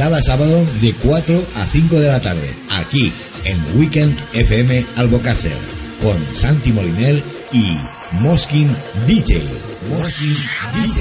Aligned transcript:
cada 0.00 0.22
sábado 0.22 0.64
de 0.80 0.94
4 0.94 1.44
a 1.56 1.66
5 1.66 2.00
de 2.00 2.08
la 2.10 2.22
tarde, 2.22 2.50
aquí 2.70 3.12
en 3.44 3.58
Weekend 3.78 4.18
FM 4.32 4.86
Albocácer, 4.96 5.52
con 6.00 6.16
Santi 6.34 6.72
Molinel 6.72 7.22
y 7.52 7.76
Moskin 8.12 8.74
DJ. 9.06 9.44
Moskin 9.90 10.36
DJ. 10.74 11.00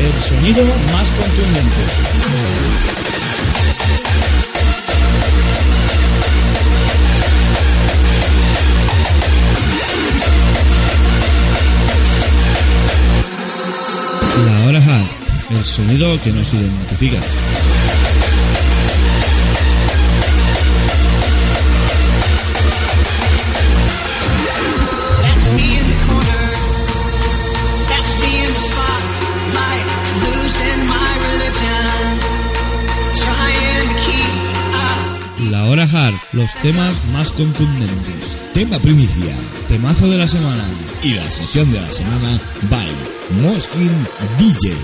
El 0.00 0.20
sonido 0.20 0.64
más 0.92 1.08
contundente. 1.10 2.17
La 14.46 14.66
hora 14.66 14.78
hard, 14.78 15.56
el 15.56 15.64
sonido 15.64 16.20
que 16.22 16.30
nos 16.32 16.52
identifica. 16.54 17.18
Los 36.32 36.54
temas 36.56 37.02
más 37.12 37.32
contundentes. 37.32 38.42
Tema 38.52 38.78
primicia 38.78 39.34
Temazo 39.68 40.06
de 40.08 40.18
la 40.18 40.28
semana. 40.28 40.64
y 41.02 41.14
la 41.14 41.30
sesión 41.30 41.72
de 41.72 41.80
la 41.80 41.90
semana 41.90 42.38
by 42.68 42.90
Moskin 43.42 44.06
DJ. 44.38 44.76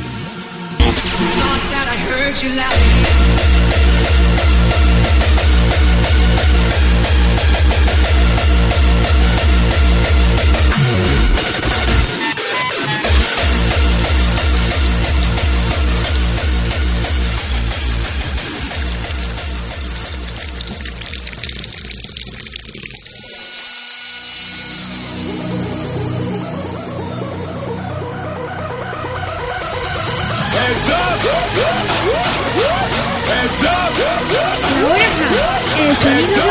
Sonido 35.96 36.42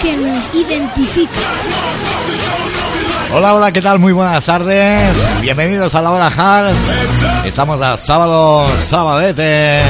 que 0.00 0.16
nos 0.16 0.54
identifica. 0.54 1.40
Hola, 3.34 3.54
hola, 3.54 3.72
¿qué 3.72 3.82
tal? 3.82 3.98
Muy 3.98 4.12
buenas 4.12 4.44
tardes. 4.44 5.26
Bienvenidos 5.42 5.94
a 5.94 6.02
la 6.02 6.10
hora 6.12 6.26
hard. 6.26 6.74
Estamos 7.44 7.80
a 7.80 7.96
sábado, 7.96 8.66
sabadete. 8.78 9.80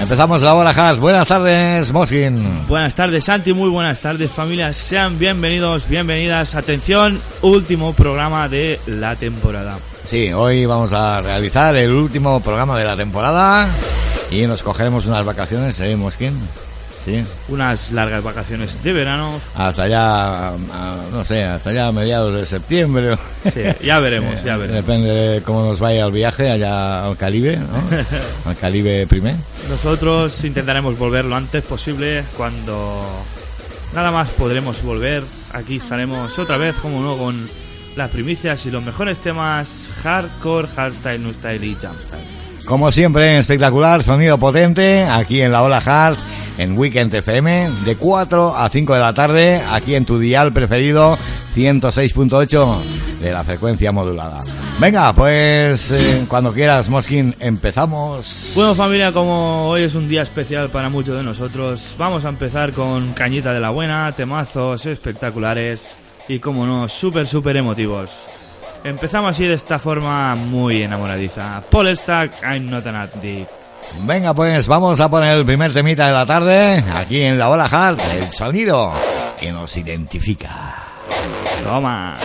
Empezamos 0.00 0.42
la 0.42 0.54
hora 0.54 0.70
hard. 0.70 0.98
Buenas 0.98 1.26
tardes, 1.26 1.92
Moskin. 1.92 2.66
Buenas 2.66 2.94
tardes, 2.94 3.24
Santi. 3.24 3.52
Muy 3.52 3.70
buenas 3.70 4.00
tardes, 4.00 4.30
familias. 4.30 4.76
Sean 4.76 5.18
bienvenidos, 5.18 5.88
bienvenidas. 5.88 6.56
Atención, 6.56 7.20
último 7.42 7.92
programa 7.92 8.48
de 8.48 8.80
la 8.86 9.16
temporada. 9.16 9.78
Sí, 10.04 10.32
hoy 10.32 10.66
vamos 10.66 10.92
a 10.92 11.20
realizar 11.22 11.74
el 11.76 11.90
último 11.92 12.40
programa 12.40 12.78
de 12.78 12.84
la 12.84 12.96
temporada 12.96 13.68
y 14.30 14.46
nos 14.46 14.62
cogeremos 14.62 15.06
unas 15.06 15.24
vacaciones, 15.24 15.78
¿eh, 15.80 15.96
Moskin? 15.96 16.34
Sí, 17.04 17.22
Unas 17.48 17.92
largas 17.92 18.22
vacaciones 18.22 18.82
de 18.82 18.92
verano. 18.94 19.38
hasta 19.54 19.86
ya, 19.86 20.52
no 21.12 21.22
sé, 21.22 21.44
hasta 21.44 21.70
ya 21.72 21.92
mediados 21.92 22.34
de 22.34 22.46
septiembre. 22.46 23.18
Sí, 23.52 23.60
ya 23.84 23.98
veremos, 23.98 24.42
ya 24.42 24.56
veremos. 24.58 24.84
Depende 24.86 25.10
de 25.10 25.42
cómo 25.42 25.66
nos 25.66 25.80
vaya 25.80 26.06
el 26.06 26.12
viaje 26.12 26.50
allá 26.50 27.04
al 27.04 27.16
Caribe, 27.18 27.58
¿no? 27.58 27.66
al 28.50 28.56
Caribe 28.56 29.06
primer. 29.06 29.36
Nosotros 29.68 30.42
intentaremos 30.44 30.98
volver 30.98 31.26
lo 31.26 31.36
antes 31.36 31.62
posible. 31.64 32.24
Cuando 32.38 33.04
nada 33.94 34.10
más 34.10 34.30
podremos 34.30 34.82
volver, 34.82 35.22
aquí 35.52 35.76
estaremos 35.76 36.38
otra 36.38 36.56
vez, 36.56 36.74
como 36.76 37.02
no, 37.02 37.18
con 37.18 37.36
las 37.96 38.10
primicias 38.10 38.64
y 38.66 38.70
los 38.70 38.82
mejores 38.82 39.20
temas 39.20 39.88
hardcore, 40.02 40.68
hardstyle, 40.68 41.22
new 41.22 41.32
style 41.34 41.62
y 41.64 41.74
jumpstyle. 41.74 42.43
Como 42.66 42.90
siempre, 42.90 43.38
espectacular, 43.38 44.02
sonido 44.02 44.38
potente, 44.38 45.04
aquí 45.04 45.42
en 45.42 45.52
la 45.52 45.62
Ola 45.62 45.82
Hard, 45.84 46.16
en 46.56 46.78
Weekend 46.78 47.14
FM, 47.14 47.70
de 47.84 47.96
4 47.96 48.56
a 48.56 48.68
5 48.70 48.94
de 48.94 49.00
la 49.00 49.12
tarde, 49.12 49.62
aquí 49.70 49.94
en 49.94 50.06
tu 50.06 50.18
dial 50.18 50.50
preferido, 50.52 51.18
106.8 51.54 52.82
de 53.20 53.32
la 53.32 53.44
frecuencia 53.44 53.92
modulada. 53.92 54.40
Venga, 54.80 55.12
pues 55.12 55.90
eh, 55.90 56.24
cuando 56.26 56.52
quieras, 56.52 56.88
Moskin, 56.88 57.34
empezamos. 57.38 58.52
Bueno 58.54 58.74
familia, 58.74 59.12
como 59.12 59.68
hoy 59.68 59.82
es 59.82 59.94
un 59.94 60.08
día 60.08 60.22
especial 60.22 60.70
para 60.70 60.88
muchos 60.88 61.16
de 61.18 61.22
nosotros, 61.22 61.94
vamos 61.98 62.24
a 62.24 62.30
empezar 62.30 62.72
con 62.72 63.12
Cañita 63.12 63.52
de 63.52 63.60
la 63.60 63.70
Buena, 63.70 64.10
temazos 64.12 64.86
espectaculares 64.86 65.96
y 66.28 66.38
como 66.38 66.64
no, 66.64 66.88
súper 66.88 67.26
súper 67.26 67.58
emotivos. 67.58 68.43
Empezamos 68.84 69.30
así 69.30 69.46
de 69.46 69.54
esta 69.54 69.78
forma 69.78 70.36
muy 70.36 70.82
enamoradiza. 70.82 71.62
Paul 71.70 71.96
Stack, 71.96 72.42
I'm 72.42 72.68
not 72.70 72.86
an 72.86 72.96
addict. 72.96 73.50
Venga, 74.00 74.34
pues 74.34 74.66
vamos 74.66 75.00
a 75.00 75.08
poner 75.08 75.38
el 75.38 75.44
primer 75.46 75.72
temita 75.72 76.06
de 76.06 76.12
la 76.12 76.26
tarde, 76.26 76.84
aquí 76.94 77.22
en 77.22 77.38
la 77.38 77.48
Ola 77.50 77.64
Hard, 77.70 77.98
el 78.16 78.30
sonido 78.32 78.92
que 79.38 79.52
nos 79.52 79.76
identifica. 79.76 80.76
Toma. 81.64 82.16
I 82.16 82.18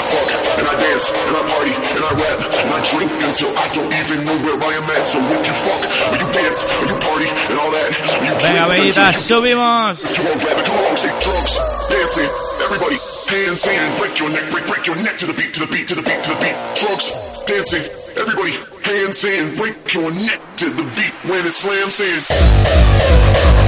fuck 0.00 0.58
and 0.58 0.66
I 0.66 0.74
dance 0.80 1.12
and 1.28 1.36
I 1.36 1.42
party 1.50 1.74
and 1.94 2.04
I 2.04 2.10
rap 2.10 2.38
and 2.42 2.72
I 2.74 2.80
drink 2.90 3.10
until 3.22 3.50
I 3.54 3.68
don't 3.74 3.92
even 4.02 4.24
know 4.24 4.36
where 4.42 4.58
I 4.58 4.74
am 4.78 4.90
at. 4.98 5.06
So 5.06 5.18
if 5.18 5.46
you 5.46 5.54
fuck 5.54 5.82
or 6.10 6.16
you 6.18 6.26
dance 6.32 6.64
or 6.80 6.86
you 6.90 6.96
party 6.98 7.28
and 7.50 7.58
all 7.60 7.70
that, 7.70 7.90
you 7.90 8.34
Venga, 8.34 8.66
drink 8.66 8.82
bellitas, 8.82 9.14
until 9.18 9.42
subimos. 9.42 10.02
you 10.02 10.22
on, 10.26 10.38
grab 10.38 10.58
it, 10.58 10.64
come 10.66 10.78
along, 10.78 10.96
say 10.96 11.10
drugs, 11.20 11.58
dancing, 11.90 12.30
everybody. 12.64 13.11
Hands 13.32 13.66
in, 13.66 13.98
break 13.98 14.18
your 14.18 14.28
neck, 14.28 14.50
break, 14.50 14.66
break 14.66 14.86
your 14.86 14.96
neck 14.96 15.16
to 15.16 15.24
the 15.24 15.32
beat, 15.32 15.54
to 15.54 15.60
the 15.60 15.72
beat, 15.72 15.88
to 15.88 15.94
the 15.94 16.02
beat, 16.02 16.22
to 16.22 16.34
the 16.34 16.36
beat. 16.36 16.54
Drugs, 16.76 17.12
dancing, 17.46 17.82
everybody. 18.14 18.52
Hands 18.84 19.24
in, 19.24 19.56
break 19.56 19.94
your 19.94 20.10
neck 20.12 20.38
to 20.58 20.68
the 20.68 20.82
beat 20.94 21.14
when 21.24 21.46
it 21.46 21.54
slams 21.54 21.98
in. 22.00 23.61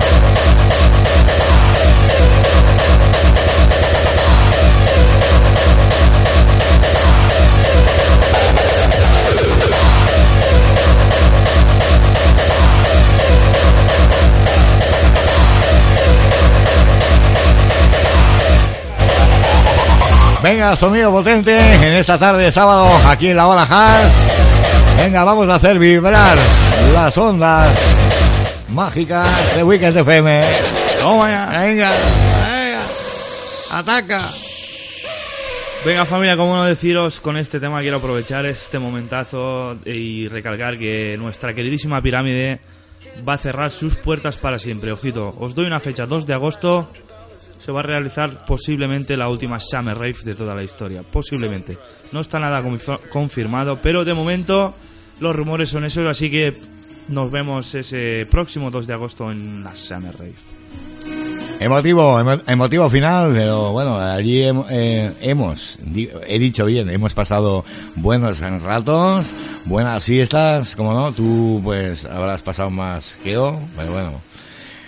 Venga, 20.45 20.77
sonido 20.77 21.11
potente 21.11 21.57
en 21.57 21.95
esta 21.95 22.19
tarde 22.19 22.45
de 22.45 22.51
sábado 22.51 22.87
aquí 23.09 23.29
en 23.29 23.37
la 23.39 23.49
Ola 23.49 23.63
Hard. 23.63 24.11
Venga, 25.03 25.25
vamos 25.25 25.49
a 25.49 25.55
hacer 25.55 25.79
vibrar 25.79 26.37
las 26.93 27.17
ondas 27.17 27.75
mágicas 28.69 29.57
de 29.57 29.65
Weekend 29.65 29.97
FM. 29.97 30.43
Toma 31.01 31.31
ya. 31.31 31.47
Venga, 31.47 31.91
venga, 32.47 32.81
ataca. 33.71 34.31
Venga 35.83 36.05
familia, 36.05 36.37
como 36.37 36.57
no 36.57 36.65
deciros, 36.67 37.21
con 37.21 37.39
este 37.39 37.59
tema 37.59 37.81
quiero 37.81 37.97
aprovechar 37.97 38.45
este 38.45 38.79
momentazo 38.79 39.79
y 39.87 40.29
recalcar 40.29 40.79
que 40.79 41.17
nuestra 41.17 41.55
queridísima 41.55 42.03
pirámide 42.03 42.61
va 43.27 43.33
a 43.33 43.39
cerrar 43.39 43.71
sus 43.71 43.95
puertas 43.95 44.37
para 44.37 44.59
siempre. 44.59 44.93
Ojito, 44.93 45.35
os 45.39 45.55
doy 45.55 45.65
una 45.65 45.81
fecha, 45.81 46.05
2 46.05 46.27
de 46.27 46.35
agosto, 46.35 46.91
se 47.65 47.73
va 47.73 47.81
a 47.81 47.83
realizar 47.83 48.45
posiblemente 48.45 49.17
la 49.17 49.29
última 49.29 49.59
Summer 49.59 49.97
Rave 49.97 50.17
de 50.25 50.35
toda 50.35 50.55
la 50.55 50.63
historia. 50.63 51.03
Posiblemente. 51.03 51.79
No 52.13 52.21
está 52.21 52.39
nada 52.39 52.63
confir- 52.63 52.99
confirmado, 53.11 53.79
pero 53.83 54.05
de 54.05 54.13
momento 54.13 54.75
los 55.21 55.35
rumores 55.35 55.71
son 55.71 55.85
esos, 55.85 56.07
así 56.07 56.31
que 56.31 56.57
nos 57.09 57.31
vemos 57.31 57.75
ese 57.75 58.27
próximo 58.31 58.71
2 58.71 58.87
de 58.87 58.93
agosto 58.95 59.31
en 59.31 59.65
la 59.65 59.75
Summer 59.75 60.13
Rave. 60.13 60.35
Emotivo, 61.61 62.19
emo- 62.21 62.43
emotivo 62.49 62.91
final, 62.91 63.31
pero 63.33 63.73
bueno, 63.73 63.97
allí 63.99 64.43
eh, 64.71 65.13
hemos, 65.21 65.79
he 66.27 66.39
dicho 66.39 66.67
bien, 66.67 66.91
hemos 66.91 67.15
pasado 67.15 67.65
buenos 67.95 68.41
ratos, 68.41 69.33
buenas 69.65 70.05
fiestas, 70.05 70.75
como 70.75 70.93
no, 70.93 71.13
tú 71.13 71.61
pues 71.63 72.05
habrás 72.07 72.43
pasado 72.43 72.71
más 72.71 73.19
que 73.23 73.33
yo, 73.33 73.59
pero 73.77 73.93
bueno, 73.93 74.21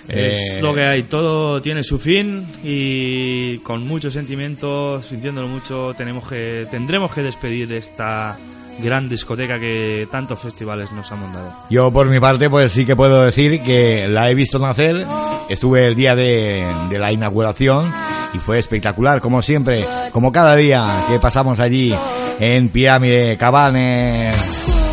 Es 0.09 0.57
Eh, 0.57 0.61
lo 0.61 0.75
que 0.75 0.83
hay, 0.83 1.03
todo 1.05 1.61
tiene 1.63 1.83
su 1.83 1.99
fin 1.99 2.47
y 2.63 3.59
con 3.59 3.87
mucho 3.87 4.11
sentimiento, 4.11 5.03
sintiéndolo 5.03 5.49
mucho, 5.49 5.95
tenemos 5.97 6.29
que, 6.29 6.67
tendremos 6.71 7.13
que 7.13 7.23
despedir 7.23 7.73
esta 7.73 8.37
gran 8.79 9.09
discoteca 9.09 9.59
que 9.59 10.07
tantos 10.11 10.39
festivales 10.39 10.93
nos 10.93 11.11
han 11.11 11.33
dado. 11.33 11.53
Yo 11.71 11.91
por 11.91 12.09
mi 12.09 12.21
parte 12.21 12.51
pues 12.51 12.73
sí 12.73 12.85
que 12.85 12.95
puedo 12.95 13.25
decir 13.25 13.63
que 13.63 14.07
la 14.09 14.31
he 14.31 14.35
visto 14.35 14.59
nacer, 14.59 15.05
estuve 15.49 15.87
el 15.87 15.95
día 15.95 16.15
de, 16.15 16.65
de 16.91 16.99
la 16.99 17.11
inauguración 17.13 17.91
y 18.35 18.39
fue 18.39 18.59
espectacular, 18.59 19.21
como 19.21 19.41
siempre, 19.41 19.85
como 20.13 20.31
cada 20.31 20.55
día 20.57 21.07
que 21.09 21.19
pasamos 21.19 21.59
allí 21.59 21.95
en 22.39 22.69
Pirámide 22.69 23.37
Cabanes. 23.39 24.86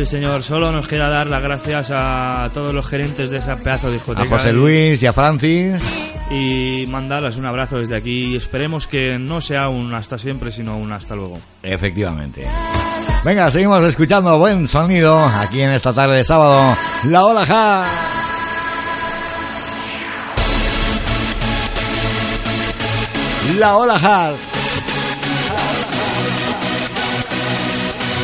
Sí, 0.00 0.06
señor, 0.06 0.42
solo 0.42 0.72
nos 0.72 0.88
queda 0.88 1.10
dar 1.10 1.26
las 1.26 1.42
gracias 1.42 1.90
a 1.92 2.48
todos 2.54 2.72
los 2.72 2.86
gerentes 2.86 3.30
de 3.30 3.36
esa 3.36 3.56
pedazo 3.56 3.88
de 3.88 3.92
A 3.92 3.94
discoteca. 3.96 4.28
José 4.30 4.48
y- 4.48 4.52
Luis 4.54 5.02
y 5.02 5.06
a 5.06 5.12
Francis. 5.12 6.10
Y 6.30 6.86
mandarles 6.88 7.36
un 7.36 7.44
abrazo 7.44 7.76
desde 7.76 7.96
aquí 7.98 8.32
y 8.32 8.36
esperemos 8.36 8.86
que 8.86 9.18
no 9.18 9.42
sea 9.42 9.68
un 9.68 9.92
hasta 9.92 10.16
siempre, 10.16 10.52
sino 10.52 10.78
un 10.78 10.90
hasta 10.90 11.14
luego. 11.14 11.38
Efectivamente. 11.62 12.46
Venga, 13.26 13.50
seguimos 13.50 13.82
escuchando 13.84 14.38
buen 14.38 14.66
sonido 14.68 15.22
aquí 15.22 15.60
en 15.60 15.72
esta 15.72 15.92
tarde 15.92 16.16
de 16.16 16.24
sábado. 16.24 16.74
La 17.04 17.26
Ola 17.26 17.44
Ja. 17.44 17.84
La 23.58 23.76
Ola 23.76 23.98
Ja. 23.98 24.32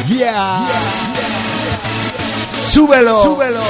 Yeah. 0.08 1.05
Súbelo. 2.76 3.22
Súbelo. 3.22 3.60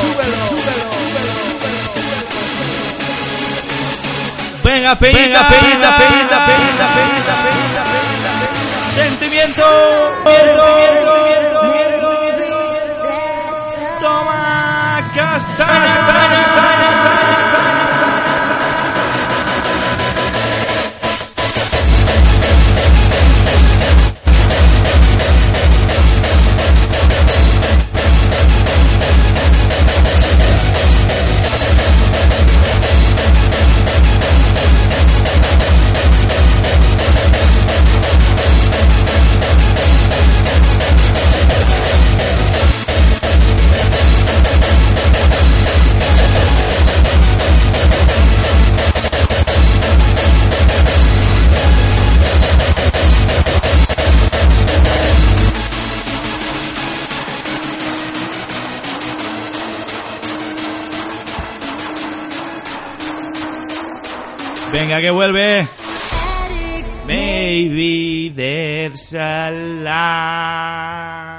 Venga, 4.64 4.96
peñita, 4.96 5.48
peñita, 5.48 5.96
peñita, 5.96 6.46
peñita, 6.46 6.86
peñita, 6.96 7.34
peñita, 7.44 7.84
peñita, 7.94 8.32
Sentimiento. 8.96 9.62
Toma 10.24 11.05
Venga, 64.96 65.08
que 65.08 65.10
vuelve. 65.10 65.68
Maybe 67.06 68.32
there's 68.34 69.14
a 69.14 69.50
lie. 69.50 71.36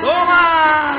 ¡Toma! 0.00 0.93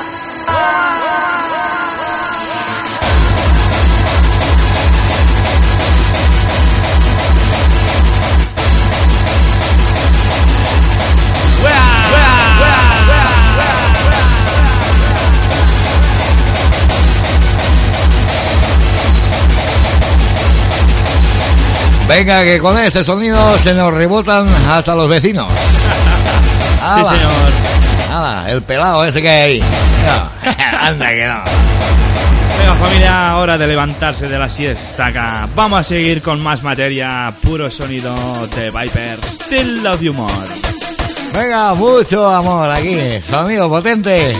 Venga, 22.16 22.42
que 22.44 22.58
con 22.60 22.78
este 22.78 23.04
sonido 23.04 23.58
se 23.58 23.74
nos 23.74 23.92
rebotan 23.92 24.48
hasta 24.70 24.94
los 24.94 25.06
vecinos. 25.06 25.52
Sí, 26.78 26.82
Ala, 27.00 27.10
señor. 27.10 28.12
ala, 28.12 28.44
el 28.50 28.62
pelado 28.62 29.04
ese 29.04 29.20
que 29.20 29.28
hay 29.28 29.52
ahí. 29.54 29.60
No, 29.60 30.52
anda 30.80 31.08
que 31.08 31.26
no. 31.26 31.40
Venga 32.58 32.74
familia, 32.76 33.36
hora 33.36 33.58
de 33.58 33.66
levantarse 33.66 34.28
de 34.28 34.38
la 34.38 34.48
siesta 34.48 35.06
acá. 35.06 35.48
Vamos 35.56 35.80
a 35.80 35.82
seguir 35.82 36.22
con 36.22 36.40
más 36.40 36.62
materia, 36.62 37.34
puro 37.42 37.68
sonido 37.70 38.14
de 38.54 38.70
Viper. 38.70 39.18
Still 39.24 39.82
Love 39.82 40.00
You 40.00 40.14
More. 40.14 40.32
Venga, 41.34 41.74
mucho 41.74 42.26
amor 42.30 42.70
aquí, 42.70 42.96
sonido 43.28 43.68
potente. 43.68 44.32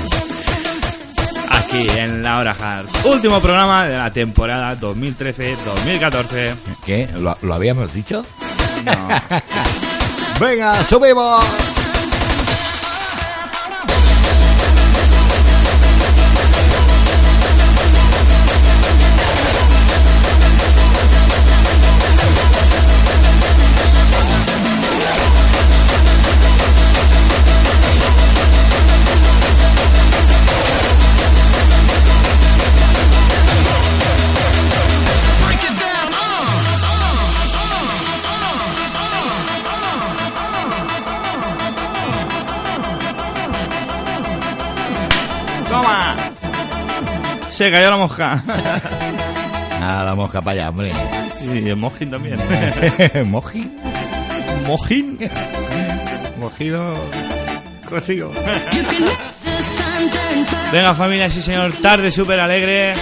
Aquí 1.51 1.89
en 1.97 2.23
La 2.23 2.39
Hora 2.39 2.57
Hard. 2.59 2.87
Último 3.05 3.41
programa 3.41 3.87
de 3.87 3.97
la 3.97 4.13
temporada 4.13 4.79
2013-2014. 4.79 6.55
¿Qué? 6.85 7.09
¿Lo, 7.19 7.37
lo 7.43 7.55
habíamos 7.55 7.93
dicho? 7.93 8.25
No. 8.85 9.09
Venga, 10.41 10.83
subimos. 10.85 11.45
Se 47.57 47.71
cayó 47.71 47.89
la 47.91 47.97
mosca. 47.97 48.43
Nada, 49.81 50.05
la 50.05 50.15
mosca 50.15 50.43
para 50.43 50.61
allá, 50.61 50.69
hombre. 50.71 50.93
Sí, 51.39 51.69
el 51.69 51.77
mojín 51.77 52.11
también. 52.11 52.37
¿Moji? 53.25 53.71
¿Mojín? 54.67 55.19
Mojino. 56.39 56.93
Consigo. 57.89 58.31
Venga 60.71 60.95
familia, 60.95 61.31
sí 61.31 61.41
señor, 61.41 61.73
tarde 61.81 62.11
súper 62.11 62.39
alegre 62.41 62.93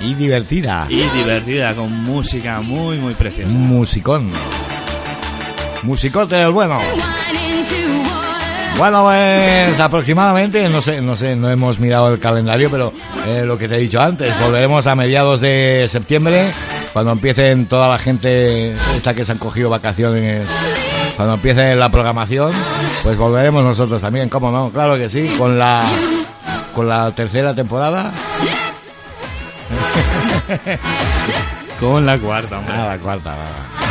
Y 0.00 0.14
divertida. 0.14 0.86
y 0.88 1.02
divertida, 1.10 1.74
con 1.74 1.92
música 2.04 2.60
muy 2.60 2.96
muy 2.98 3.12
preciosa. 3.12 3.52
Musicón. 3.52 4.32
Musicote 5.82 6.36
del 6.36 6.52
bueno. 6.52 6.78
Bueno, 8.78 9.04
pues 9.04 9.80
aproximadamente, 9.80 10.68
no 10.68 10.82
sé, 10.82 11.00
no 11.00 11.16
sé, 11.16 11.36
no 11.36 11.48
hemos 11.50 11.78
mirado 11.78 12.12
el 12.12 12.18
calendario, 12.18 12.70
pero 12.70 12.92
eh, 13.26 13.42
lo 13.44 13.56
que 13.56 13.68
te 13.68 13.76
he 13.76 13.78
dicho 13.78 14.00
antes, 14.00 14.34
volveremos 14.40 14.86
a 14.86 14.94
mediados 14.94 15.40
de 15.40 15.86
septiembre, 15.88 16.50
cuando 16.92 17.12
empiecen 17.12 17.66
toda 17.66 17.88
la 17.88 17.98
gente 17.98 18.72
esta 18.96 19.14
que 19.14 19.24
se 19.24 19.32
han 19.32 19.38
cogido 19.38 19.70
vacaciones, 19.70 20.48
cuando 21.16 21.34
empiece 21.34 21.74
la 21.76 21.88
programación, 21.88 22.52
pues 23.02 23.16
volveremos 23.16 23.64
nosotros 23.64 24.02
también, 24.02 24.28
¿cómo 24.28 24.50
no? 24.50 24.70
Claro 24.70 24.96
que 24.96 25.08
sí, 25.08 25.32
con 25.38 25.58
la 25.58 25.82
con 26.74 26.88
la 26.88 27.10
tercera 27.12 27.54
temporada. 27.54 28.12
Con 31.78 32.06
la 32.06 32.18
cuarta, 32.18 32.58
hombre. 32.58 32.74
Ah, 32.74 32.86
la 32.86 32.98
cuarta. 32.98 33.30
va. 33.30 33.83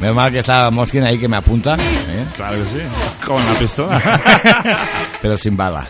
Menos 0.00 0.16
mal 0.16 0.30
que 0.30 0.38
está 0.40 0.70
Moskin 0.70 1.04
ahí 1.04 1.18
que 1.18 1.28
me 1.28 1.38
apunta, 1.38 1.74
¿eh? 1.74 2.24
Claro 2.34 2.56
que 2.56 2.64
sí. 2.64 2.82
Con 3.24 3.44
la 3.44 3.58
pistola. 3.58 4.20
pero 5.22 5.36
sin 5.36 5.56
balas. 5.56 5.88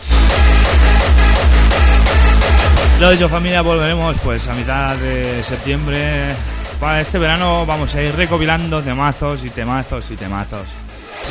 Lo 3.00 3.10
dicho 3.10 3.28
familia, 3.28 3.60
volveremos 3.62 4.16
pues 4.24 4.46
a 4.48 4.54
mitad 4.54 4.96
de 4.96 5.42
septiembre. 5.42 6.34
Para 6.80 7.00
este 7.00 7.18
verano 7.18 7.66
vamos 7.66 7.94
a 7.94 8.02
ir 8.02 8.14
recopilando 8.14 8.80
temazos 8.80 9.44
y 9.44 9.50
temazos 9.50 10.10
y 10.10 10.16
temazos. 10.16 10.66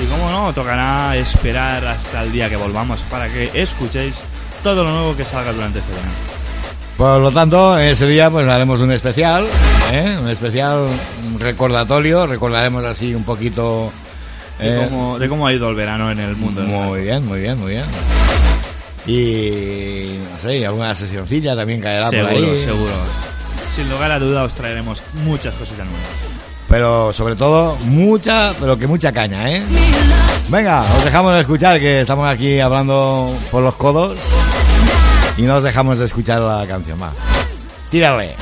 Y 0.02 0.06
como 0.08 0.30
no, 0.30 0.54
tocará 0.54 1.16
esperar 1.16 1.86
hasta 1.86 2.24
el 2.24 2.32
día 2.32 2.50
que 2.50 2.58
volvamos 2.58 3.02
para 3.04 3.28
que 3.30 3.50
escuchéis 3.54 4.22
todo 4.62 4.84
lo 4.84 4.92
nuevo 4.92 5.16
que 5.16 5.24
salga 5.24 5.54
durante 5.54 5.80
este 5.80 5.94
verano. 5.94 6.35
Por 6.98 7.20
lo 7.20 7.32
tanto, 7.32 7.78
ese 7.78 8.08
día 8.08 8.30
pues 8.30 8.48
haremos 8.48 8.80
un 8.80 8.92
especial, 8.92 9.46
¿eh? 9.92 10.18
un 10.22 10.30
especial 10.30 10.88
recordatorio, 11.40 12.26
recordaremos 12.26 12.86
así 12.86 13.14
un 13.14 13.24
poquito... 13.24 13.92
De, 14.60 14.70
eh, 14.84 14.88
cómo, 14.90 15.20
de 15.20 15.28
cómo 15.28 15.46
ha 15.46 15.52
ido 15.54 15.70
el 15.70 15.76
verano 15.76 16.10
en 16.10 16.20
el 16.20 16.38
mundo. 16.38 16.62
muy 16.62 17.02
bien, 17.02 17.26
muy 17.26 17.42
bien, 17.42 17.60
muy 17.60 17.72
bien. 17.74 17.84
Y 19.06 20.18
no 20.32 20.40
sé, 20.40 20.66
alguna 20.66 20.96
sesioncilla 20.96 21.54
también 21.56 21.82
caerá 21.82 22.06
por 22.06 22.12
Seguro, 22.12 22.52
ahí. 22.54 22.60
seguro. 22.60 22.92
Sin 23.76 23.90
lugar 23.90 24.12
a 24.12 24.20
duda 24.20 24.44
os 24.44 24.54
traeremos 24.54 25.04
muchas 25.26 25.54
cositas 25.56 25.86
nuevas. 25.86 26.08
Pero 26.70 27.12
sobre 27.12 27.36
todo, 27.36 27.76
mucha, 27.84 28.54
pero 28.60 28.80
que 28.80 28.88
mucha 28.88 29.12
caña, 29.12 29.52
¿eh? 29.52 29.62
Venga, 30.48 30.82
os 30.98 31.04
dejamos 31.04 31.34
de 31.34 31.42
escuchar 31.42 31.78
que 31.80 32.02
estamos 32.02 32.26
aquí 32.28 32.60
hablando 32.62 33.30
por 33.52 33.62
los 33.62 33.76
codos 33.76 34.18
y 35.38 35.44
no 35.44 35.56
os 35.56 35.64
dejamos 35.64 36.00
de 36.00 36.06
escuchar 36.06 36.42
la 36.42 36.66
canción 36.68 37.00
más. 37.00 37.14
Tírale. 37.90 38.36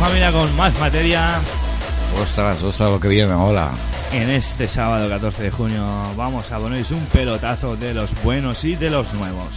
Familia 0.00 0.32
con 0.32 0.56
más 0.56 0.76
materia. 0.80 1.38
Ostras, 2.22 2.62
ostras, 2.62 2.90
lo 2.90 2.98
que 2.98 3.08
viene, 3.08 3.34
hola. 3.34 3.70
En 4.12 4.30
este 4.30 4.66
sábado 4.66 5.06
14 5.10 5.42
de 5.42 5.50
junio 5.50 5.86
vamos 6.16 6.50
a 6.50 6.58
poneros 6.58 6.90
un 6.90 7.04
pelotazo 7.06 7.76
de 7.76 7.92
los 7.92 8.10
buenos 8.22 8.64
y 8.64 8.76
de 8.76 8.88
los 8.88 9.12
nuevos. 9.12 9.48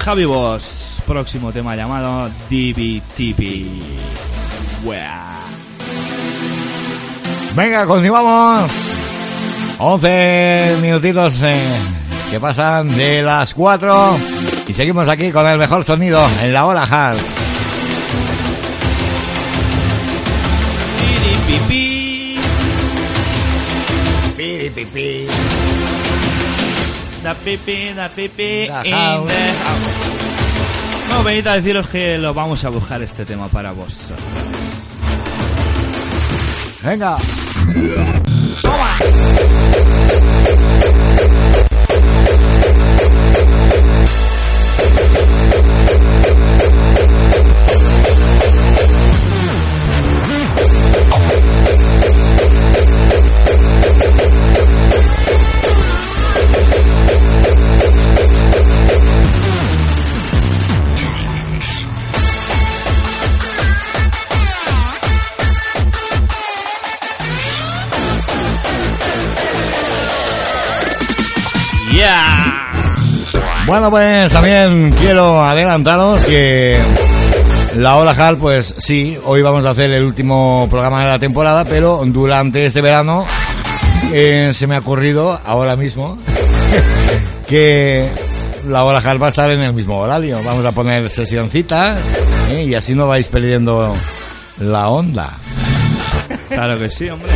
Javi 0.00 0.26
Boss, 0.26 0.98
próximo 1.06 1.50
tema 1.50 1.74
llamado 1.74 2.28
DBTP. 2.50 3.40
Wea. 4.84 5.38
Venga, 7.56 7.86
continuamos. 7.86 8.70
11 9.78 10.76
minutitos 10.82 11.40
eh, 11.42 11.58
que 12.30 12.38
pasan 12.38 12.94
de 12.94 13.22
las 13.22 13.54
4 13.54 14.18
y 14.68 14.74
seguimos 14.74 15.08
aquí 15.08 15.32
con 15.32 15.46
el 15.46 15.56
mejor 15.56 15.84
sonido 15.84 16.22
en 16.42 16.52
la 16.52 16.66
hora 16.66 16.84
hard. 16.84 17.43
Piripipi. 24.36 25.26
Da 27.22 27.34
pipi, 27.34 27.92
da 27.94 28.08
pipi, 28.08 28.66
Da 28.66 28.82
in 28.84 28.92
house. 28.92 29.28
the 29.28 29.52
house. 29.64 31.08
No, 31.10 31.22
venid 31.22 31.46
a 31.46 31.54
deciros 31.54 31.88
que 31.88 32.18
lo 32.18 32.34
vamos 32.34 32.64
a 32.64 32.68
buscar 32.70 33.02
este 33.02 33.24
tema 33.24 33.48
para 33.48 33.72
vos. 33.72 34.12
Venga. 36.82 37.16
Bueno, 73.74 73.90
pues 73.90 74.30
también 74.30 74.94
quiero 75.00 75.42
adelantaros 75.42 76.24
que 76.26 76.78
la 77.74 77.96
Hora 77.96 78.12
Hard, 78.12 78.38
pues 78.38 78.72
sí, 78.78 79.18
hoy 79.24 79.42
vamos 79.42 79.64
a 79.64 79.70
hacer 79.70 79.90
el 79.90 80.04
último 80.04 80.68
programa 80.70 81.02
de 81.02 81.08
la 81.08 81.18
temporada, 81.18 81.64
pero 81.64 82.00
durante 82.06 82.66
este 82.66 82.80
verano 82.80 83.26
eh, 84.12 84.52
se 84.54 84.68
me 84.68 84.76
ha 84.76 84.78
ocurrido 84.78 85.40
ahora 85.44 85.74
mismo 85.74 86.16
que 87.48 88.08
la 88.68 88.84
Hora 88.84 89.00
Hard 89.00 89.20
va 89.20 89.26
a 89.26 89.30
estar 89.30 89.50
en 89.50 89.60
el 89.60 89.72
mismo 89.72 89.98
horario. 89.98 90.40
Vamos 90.44 90.64
a 90.64 90.70
poner 90.70 91.10
sesioncitas 91.10 91.98
¿eh? 92.52 92.66
y 92.68 92.74
así 92.76 92.94
no 92.94 93.08
vais 93.08 93.26
perdiendo 93.26 93.92
la 94.58 94.88
onda. 94.88 95.36
Claro 96.48 96.78
que 96.78 96.88
sí, 96.88 97.08
hombre. 97.08 97.32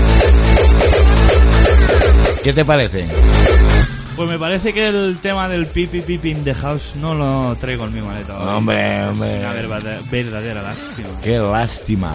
¿Qué 2.45 2.53
te 2.53 2.65
parece? 2.65 3.09
Pues 4.19 4.29
me 4.29 4.39
parece 4.39 4.73
que 4.73 4.89
el 4.89 5.19
tema 5.23 5.49
del 5.49 5.67
pipi 5.67 6.01
pipi 6.01 6.31
in 6.33 6.43
the 6.43 6.53
house 6.53 6.97
no 6.97 7.15
lo 7.15 7.55
traigo 7.61 7.85
en 7.85 7.95
mi 7.95 8.01
maleta. 8.01 8.37
hoy. 8.37 8.49
Hombre, 8.57 9.03
Es 9.05 9.09
hombre. 9.11 9.39
una 9.39 9.53
verdadera, 9.53 10.01
verdadera 10.11 10.63
lástima. 10.63 11.09
Qué 11.23 11.39
lástima. 11.39 12.13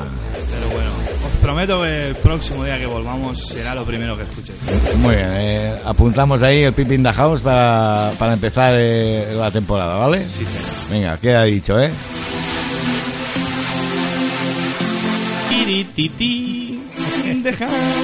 Pero 0.52 0.68
bueno, 0.76 0.90
os 1.26 1.40
prometo 1.42 1.82
que 1.82 2.10
el 2.10 2.16
próximo 2.16 2.66
día 2.66 2.78
que 2.78 2.88
volvamos 2.88 3.48
será 3.48 3.74
lo 3.74 3.86
primero 3.86 4.18
que 4.18 4.24
escuchéis. 4.24 4.60
Muy 4.98 5.16
bien, 5.16 5.30
eh, 5.32 5.76
apuntamos 5.86 6.44
ahí 6.44 6.64
el 6.64 6.74
Pippin 6.74 7.04
the 7.04 7.14
House 7.14 7.40
para, 7.42 8.12
para 8.20 8.34
empezar 8.34 8.74
eh, 8.78 9.34
la 9.38 9.50
temporada, 9.50 9.96
¿vale? 9.96 10.22
Sí, 10.26 10.46
señor. 10.46 10.52
Venga, 10.92 11.18
queda 11.18 11.44
dicho, 11.44 11.80
¿eh? 11.80 11.90
Tirititi 15.50 16.82
in 17.26 17.44
the 17.44 17.54
house. 17.54 18.03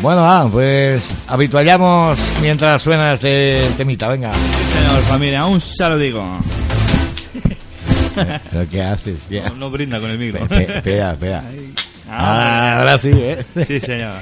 Bueno, 0.00 0.20
ah, 0.24 0.46
pues 0.50 1.10
habituallamos 1.26 2.18
mientras 2.42 2.82
suena 2.82 3.14
este 3.14 3.62
temita, 3.76 4.08
venga. 4.08 4.30
Señor 4.32 5.02
familia, 5.04 5.46
un 5.46 5.60
saludico. 5.60 6.24
¿Pero 8.50 8.68
qué 8.70 8.82
haces? 8.82 9.20
¿Qué 9.28 9.40
No, 9.42 9.54
no 9.56 9.70
brinda 9.70 9.98
con 10.00 10.10
el 10.10 10.18
micro. 10.18 10.46
Espe- 10.46 10.76
Espera, 10.76 11.12
espera. 11.12 11.42
Ah, 12.08 12.72
Ah, 12.74 12.78
ahora 12.78 12.98
sí, 12.98 13.10
¿eh? 13.12 13.44
sí, 13.66 13.80
señor. 13.80 14.12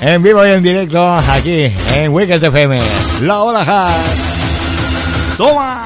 En 0.00 0.22
vivo 0.22 0.46
y 0.46 0.50
en 0.50 0.62
directo, 0.62 1.12
aquí, 1.14 1.70
en 1.94 2.12
Wicked 2.12 2.42
FM. 2.42 2.80
La 3.22 3.40
Hora 3.40 3.60
Hard. 3.62 4.00
¡Toma! 5.36 5.81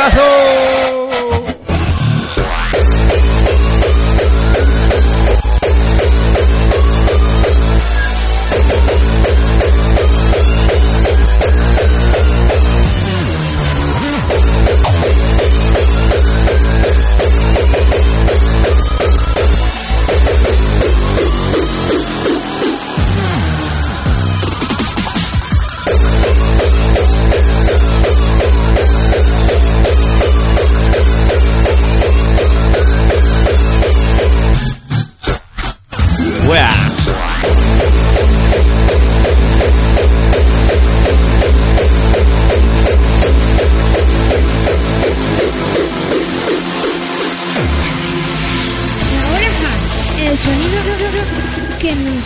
¡Pelotazo! 0.00 0.49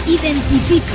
Identifica. 0.07 0.93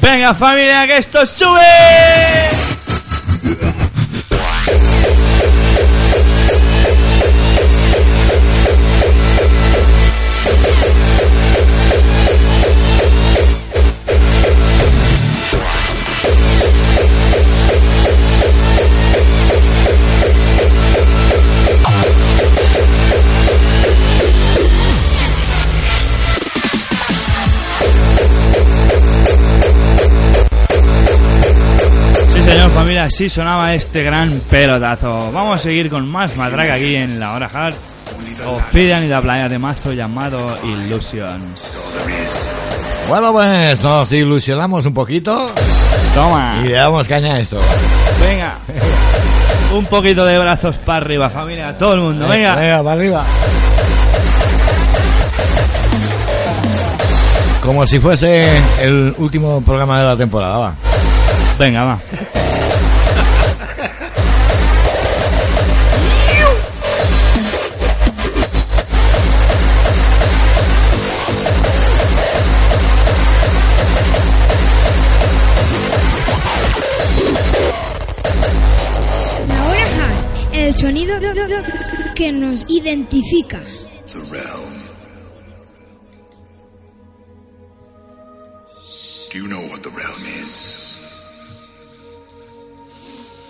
Venga 0.00 0.34
familia, 0.34 0.86
que 0.86 0.98
esto 0.98 1.24
sube. 1.24 2.63
Así 33.14 33.28
sonaba 33.28 33.72
este 33.74 34.02
gran 34.02 34.28
pelotazo. 34.50 35.30
Vamos 35.30 35.60
a 35.60 35.62
seguir 35.62 35.88
con 35.88 36.08
más 36.08 36.36
matraca 36.36 36.74
aquí 36.74 36.94
en 36.94 37.20
la 37.20 37.34
hora 37.34 37.48
hard. 37.52 37.74
Ophidian 38.44 39.04
y 39.04 39.06
la 39.06 39.20
playa 39.20 39.48
de 39.48 39.56
mazo 39.56 39.92
llamado 39.92 40.58
Illusions. 40.64 41.78
Bueno, 43.08 43.32
pues 43.32 43.80
nos 43.84 44.12
ilusionamos 44.12 44.84
un 44.86 44.94
poquito 44.94 45.46
Toma, 46.12 46.62
y 46.64 46.68
le 46.70 46.74
damos 46.74 47.06
caña 47.06 47.34
a 47.34 47.38
esto. 47.38 47.60
venga. 48.20 48.58
Un 49.72 49.86
poquito 49.86 50.24
de 50.24 50.36
brazos 50.36 50.76
para 50.78 50.98
arriba, 50.98 51.30
familia, 51.30 51.78
todo 51.78 51.94
el 51.94 52.00
mundo, 52.00 52.26
venga. 52.26 52.56
Venga, 52.56 52.82
para 52.82 52.92
arriba. 52.92 53.24
Como 57.62 57.86
si 57.86 58.00
fuese 58.00 58.44
el 58.80 59.14
último 59.18 59.60
programa 59.60 60.00
de 60.00 60.04
la 60.04 60.16
temporada, 60.16 60.58
va. 60.58 60.74
Venga, 61.60 61.84
va. 61.84 61.98
Que 82.24 82.32
nos 82.32 82.64
identifica. 82.70 83.60
The 84.06 84.20
realm. 84.32 84.78
Do 89.30 89.38
you 89.38 89.46
know 89.46 89.60
what 89.68 89.82
the 89.82 89.90
realm 89.90 90.24
is? 90.40 91.04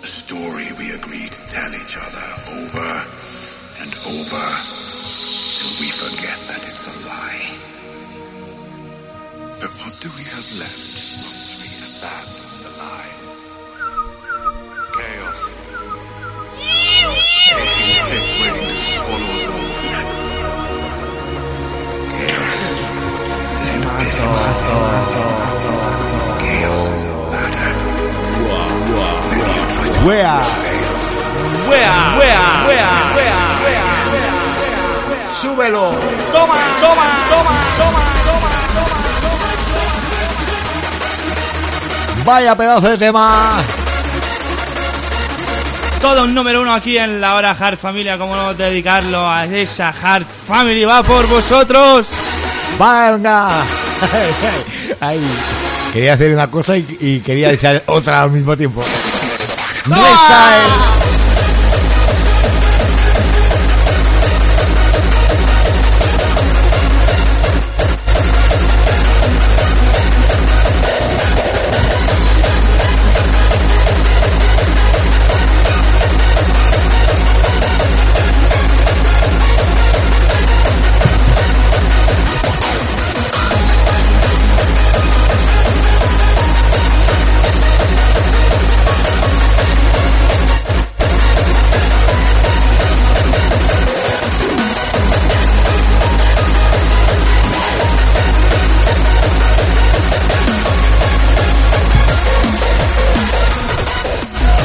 A 0.03 0.07
story 0.07 0.67
we 0.77 0.91
agreed 0.91 1.31
to 1.31 1.41
tell 1.49 1.73
each 1.73 1.95
other 1.95 2.25
over 2.59 3.05
and 3.79 3.91
over 4.19 4.74
¡Súbelo! 35.45 35.91
Toma, 36.31 36.55
toma, 36.81 37.07
toma, 37.29 37.55
toma, 37.77 38.03
toma, 38.25 38.51
toma. 39.21 39.39
¡Vaya 42.25 42.55
pedazo 42.55 42.89
de 42.89 42.97
tema! 42.97 43.63
Todo 46.01 46.23
un 46.23 46.33
número 46.33 46.61
uno 46.61 46.73
aquí 46.73 46.97
en 46.97 47.21
la 47.21 47.35
hora 47.35 47.51
Hard 47.51 47.77
Familia. 47.77 48.17
¿Cómo 48.17 48.35
no 48.35 48.55
dedicarlo 48.55 49.29
a 49.29 49.45
esa 49.45 49.89
Hard 49.89 50.25
Family? 50.25 50.83
Va 50.83 51.03
por 51.03 51.27
vosotros. 51.27 52.09
¡Venga! 52.79 53.49
Ay, 54.99 55.21
quería 55.93 56.13
hacer 56.13 56.33
una 56.33 56.49
cosa 56.49 56.75
y, 56.75 56.87
y 56.99 57.19
quería 57.19 57.49
decir 57.49 57.83
otra 57.85 58.21
al 58.21 58.31
mismo 58.31 58.57
tiempo. 58.57 58.83
Restyle. 59.85 60.94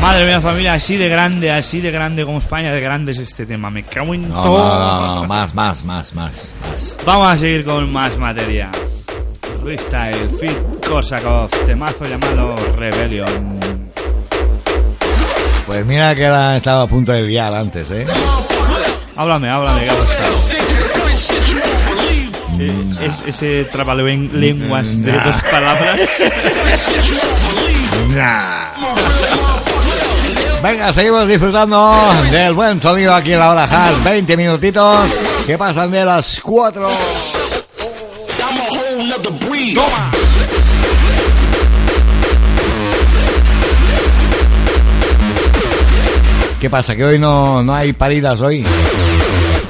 Madre 0.01 0.25
mía, 0.25 0.41
familia, 0.41 0.75
así 0.75 0.97
de 0.97 1.09
grande, 1.09 1.51
así 1.53 1.81
de 1.81 1.91
grande 1.91 2.25
como 2.25 2.39
España, 2.39 2.73
de 2.73 2.81
grande 2.81 3.13
es 3.13 3.19
este 3.19 3.45
tema. 3.45 3.69
Me 3.71 3.83
cago 3.83 4.15
en 4.15 4.29
No, 4.29 4.41
todo. 4.41 4.59
no, 4.59 4.75
no, 4.79 5.15
no, 5.17 5.25
más, 5.27 5.55
más, 5.55 5.85
más, 5.85 6.15
más, 6.15 6.51
más. 6.65 6.97
Vamos 7.05 7.27
a 7.29 7.37
seguir 7.37 7.65
con 7.67 7.91
más 7.93 8.17
materia. 8.19 8.71
Freestyle, 9.63 10.31
Fit 10.41 10.87
Kosakov, 10.89 11.51
temazo 11.67 12.07
llamado 12.07 12.57
Rebellion. 12.77 13.61
Pues 15.67 15.85
mira 15.85 16.15
que 16.15 16.29
la 16.29 16.57
estaba 16.57 16.83
a 16.83 16.87
punto 16.87 17.13
de 17.13 17.23
liar 17.23 17.53
antes, 17.55 17.91
¿eh? 17.91 18.07
Háblame, 19.17 19.51
háblame, 19.51 19.83
¿qué 19.85 19.91
ha 19.91 19.95
pasado? 19.95 20.35
Eh, 22.59 22.73
es- 23.03 23.23
ese 23.29 23.65
trabalenguas 23.67 25.03
de 25.03 25.13
Nah. 25.13 25.25
dos 25.25 25.37
palabras. 25.51 26.01
Nah. 28.15 28.60
Venga, 30.63 30.93
seguimos 30.93 31.27
disfrutando 31.27 31.91
del 32.31 32.53
buen 32.53 32.79
sonido 32.81 33.15
aquí 33.15 33.33
en 33.33 33.39
la 33.39 33.51
hora 33.51 33.65
hard. 33.65 34.03
20 34.05 34.37
minutitos 34.37 35.11
que 35.47 35.57
pasan 35.57 35.91
de 35.91 36.05
las 36.05 36.39
4. 36.43 36.89
Toma. 39.75 40.11
¿Qué 46.61 46.69
pasa? 46.69 46.95
¿Que 46.95 47.05
hoy 47.07 47.19
no, 47.19 47.63
no 47.63 47.75
hay 47.75 47.95
paridas 47.95 48.43
hoy? 48.43 48.59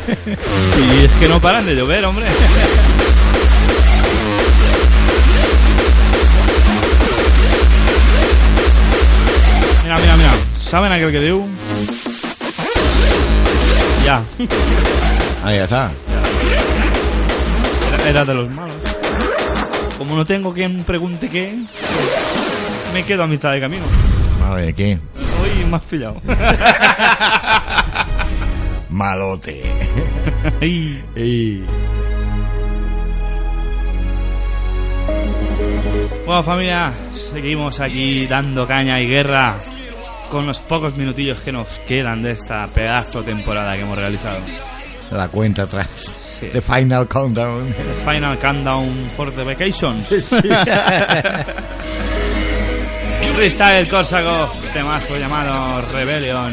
Y 0.09 1.05
es 1.05 1.13
que 1.21 1.29
no 1.29 1.41
paran 1.41 1.65
de 1.65 1.77
llover, 1.77 2.05
hombre. 2.05 2.27
¿Saben 10.71 10.93
aquel 10.93 11.11
que 11.11 11.21
dio? 11.21 11.43
Ya. 14.05 14.23
Ahí 15.45 15.59
está. 15.59 15.91
Era, 18.07 18.25
de 18.25 18.35
los 18.35 18.49
malos. 18.51 18.77
Como 19.99 20.15
no 20.15 20.25
tengo 20.25 20.55
quien 20.55 20.85
pregunte 20.85 21.29
qué, 21.29 21.55
me 22.95 23.05
quedo 23.05 23.25
a 23.25 23.27
mitad 23.27 23.51
de 23.53 23.61
camino. 23.61 23.85
Madre, 24.41 24.73
¿qué? 24.73 24.99
Hoy 25.43 25.65
más 25.67 25.83
pillado. 25.83 26.21
Malote. 28.91 29.63
Ay. 30.61 31.03
Y- 31.17 31.63
Bueno 36.27 36.43
familia, 36.45 36.93
seguimos 37.13 37.81
aquí 37.81 38.27
dando 38.29 38.65
caña 38.67 39.01
y 39.01 39.09
guerra 39.09 39.57
con 40.31 40.47
los 40.47 40.61
pocos 40.61 40.97
minutillos 40.97 41.41
que 41.41 41.53
nos 41.53 41.81
quedan 41.81 42.23
de 42.23 42.31
esta 42.33 42.67
pedazo 42.69 43.23
temporada 43.23 43.75
que 43.75 43.83
hemos 43.83 43.99
realizado. 43.99 44.39
La 45.11 45.29
cuenta 45.29 45.65
atrás. 45.65 45.89
Sí. 46.39 46.47
The 46.53 46.63
Final 46.63 47.09
Countdown. 47.09 47.75
Final 48.05 48.39
Countdown 48.39 49.11
for 49.15 49.31
the 49.33 49.43
Vacations. 49.45 50.09
Freestyle 53.35 53.89
Korsakov, 53.89 54.51
temazo 54.73 55.17
llamado 55.17 55.83
Rebellion. 55.93 56.53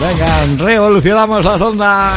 Vengan, 0.00 0.58
revolucionamos 0.58 1.44
las 1.44 1.60
ondas. 1.62 2.14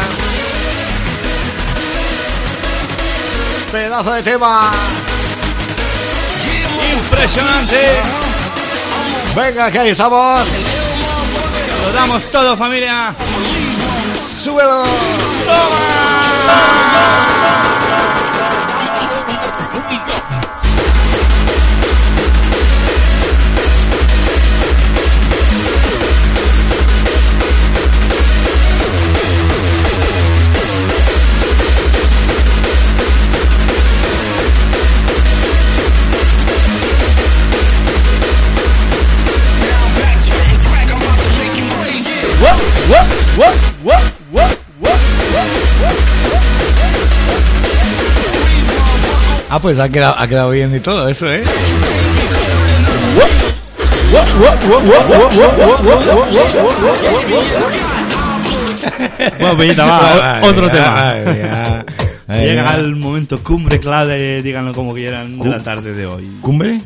Pedazo 3.72 4.14
de 4.14 4.24
tema. 4.24 4.72
Impresionante. 6.94 8.00
Venga, 9.36 9.72
que 9.72 9.80
ahí 9.80 9.90
estamos. 9.90 10.79
Lo 11.90 11.96
damos 11.96 12.24
todo 12.26 12.56
familia. 12.56 13.16
Súbelo. 14.24 14.84
Ah, 49.50 49.60
pues 49.60 49.80
ha 49.80 49.90
quedado, 49.90 50.16
ha 50.18 50.28
quedado 50.28 50.52
bien 50.52 50.76
y 50.76 50.80
todo 50.80 51.10
eso, 51.10 51.32
¿eh? 51.32 51.44
Bueno, 59.40 59.58
Peñita, 59.58 59.86
va, 59.86 60.40
otro 60.44 60.70
tema. 60.70 61.16
Llega 62.28 62.76
el 62.76 62.96
momento 62.96 63.44
cumbre 63.44 63.80
clave, 63.80 64.44
díganlo 64.44 64.74
como 64.74 64.94
quieran, 64.94 65.40
de 65.40 65.50
la 65.50 65.60
tarde 65.60 65.94
de 65.94 66.06
hoy. 66.06 66.38
¿Cumbre? 66.42 66.80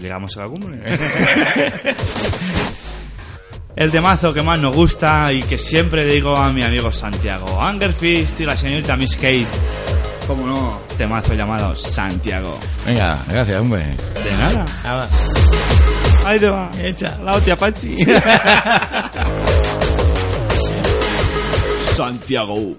Llegamos 0.00 0.36
a 0.36 0.40
la 0.40 0.46
cumbre. 0.46 0.80
El 3.76 3.90
temazo 3.90 4.32
que 4.32 4.42
más 4.42 4.60
nos 4.60 4.74
gusta 4.74 5.32
y 5.32 5.42
que 5.42 5.58
siempre 5.58 6.04
digo 6.04 6.36
a 6.36 6.52
mi 6.52 6.62
amigo 6.62 6.92
Santiago. 6.92 7.60
Anger 7.60 7.92
Fist 7.92 8.40
y 8.40 8.44
la 8.44 8.56
señorita 8.56 8.96
Miss 8.96 9.16
Kate. 9.16 9.48
Como 10.26 10.46
no, 10.46 10.80
temazo 10.96 11.34
llamado 11.34 11.74
Santiago. 11.74 12.58
Venga, 12.86 13.18
gracias, 13.28 13.60
hombre. 13.60 13.96
De 14.22 14.32
nada. 14.38 14.64
Ahí 16.24 16.38
te 16.38 16.48
va. 16.48 16.70
Echa. 16.80 17.18
La 17.22 17.32
hostia, 17.34 17.56
Pachi. 17.56 17.94
Santiago. 21.94 22.74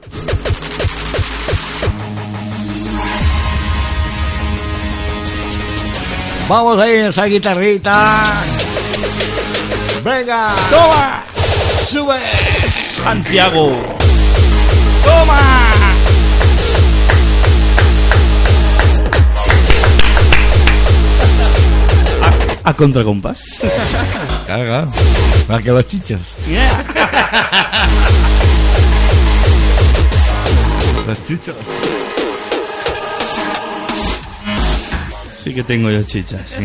Vamos 6.47 6.79
ahí 6.79 6.95
en 6.97 7.05
esa 7.05 7.25
guitarrita. 7.25 8.23
Venga. 10.03 10.53
¡Toma! 10.69 11.23
Sube. 11.84 12.19
Santiago. 13.03 13.71
¡Toma! 15.03 15.74
A, 22.65 22.73
contracompás. 22.73 23.62
Carga. 24.47 24.88
Más 25.47 25.63
que 25.63 25.69
los 25.71 25.86
chichos. 25.86 26.36
Los 31.08 31.23
chichos. 31.25 31.56
Sí 35.43 35.54
que 35.54 35.63
tengo 35.63 35.91
yo 35.91 36.01
chichas. 36.01 36.56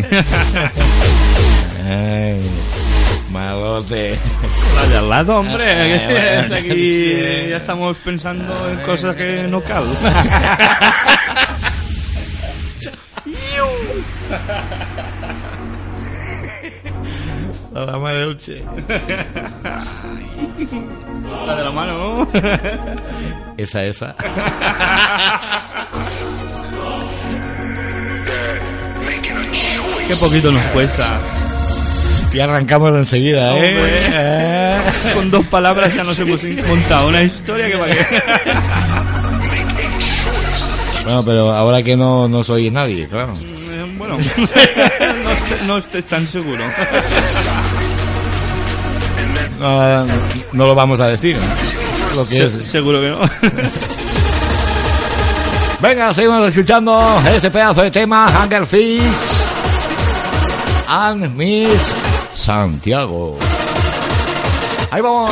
Ay, 1.87 2.41
malote. 3.31 4.17
De 4.89 4.97
al 4.97 5.11
lado, 5.11 5.37
hombre. 5.41 5.71
Ay, 5.71 5.91
bueno, 6.07 6.41
hasta 6.41 6.57
aquí 6.57 6.71
sí. 6.71 7.49
ya 7.51 7.59
estamos 7.59 7.99
pensando 7.99 8.71
en 8.71 8.81
cosas 8.81 9.15
que 9.15 9.47
no 9.51 9.61
cal. 9.61 9.85
La 17.73 17.99
madre 17.99 18.25
dulce. 18.25 18.65
La 21.47 21.55
de 21.57 21.65
la 21.65 21.71
mano, 21.73 21.99
¿no? 21.99 22.29
Esa, 23.57 23.85
esa. 23.85 24.17
A. 24.19 25.79
Qué 30.09 30.17
poquito 30.17 30.51
nos 30.51 30.65
cuesta. 30.69 31.21
Y 32.33 32.41
arrancamos 32.41 32.95
enseguida, 32.95 33.57
¿eh? 33.57 33.77
Eh. 34.13 34.81
Con 35.15 35.31
dos 35.31 35.47
palabras 35.47 35.95
ya 35.95 36.03
nos 36.03 36.19
hemos 36.19 36.43
montado 36.69 37.09
una 37.09 37.23
historia 37.23 37.69
que 37.69 37.79
para 37.79 37.95
qué. 37.95 38.05
Bueno, 41.05 41.25
pero 41.25 41.53
ahora 41.53 41.83
que 41.83 41.97
no, 41.97 42.29
no 42.29 42.43
soy 42.43 42.71
nadie, 42.71 43.07
claro. 43.09 43.35
Bueno, 44.01 44.17
no, 44.37 45.31
esté- 45.31 45.63
no 45.67 45.77
estés 45.77 46.07
tan 46.07 46.27
seguro. 46.27 46.65
No, 49.59 50.07
no 50.53 50.67
lo 50.67 50.75
vamos 50.75 50.99
a 51.03 51.09
decir. 51.09 51.37
Lo 52.17 52.27
que 52.27 52.37
Se- 52.37 52.45
es. 52.61 52.65
seguro 52.65 52.99
que 52.99 53.09
no. 53.11 53.19
Venga, 55.83 56.15
seguimos 56.15 56.49
escuchando 56.49 57.23
este 57.31 57.51
pedazo 57.51 57.83
de 57.83 57.91
tema, 57.91 58.33
Hunger 58.43 58.67
Fish 58.67 59.03
and 60.89 61.37
Miss 61.37 61.95
Santiago. 62.33 63.37
Ahí 64.91 65.03
vamos. 65.03 65.31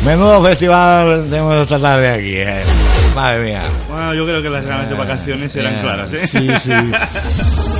Menudo 0.09 0.41
festival 0.41 1.27
tenemos 1.29 1.55
esta 1.61 1.79
tarde 1.79 2.09
aquí, 2.09 2.37
eh. 2.37 2.88
Madre 3.15 3.39
mía. 3.43 3.61
Bueno, 3.89 4.13
yo 4.13 4.25
creo 4.25 4.41
que 4.41 4.49
las 4.49 4.65
ganas 4.65 4.89
de 4.89 4.95
vacaciones 4.95 5.55
eran 5.55 5.79
claras, 5.81 6.13
¿eh? 6.13 6.27
Sí, 6.27 6.47
sí. 6.59 6.73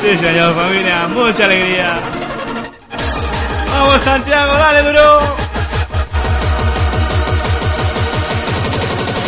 Sí, 0.00 0.16
señor, 0.16 0.54
familia, 0.54 1.06
mucha 1.08 1.44
alegría. 1.44 2.00
Vamos, 3.70 4.00
Santiago, 4.02 4.52
dale 4.54 4.82
duro. 4.82 5.20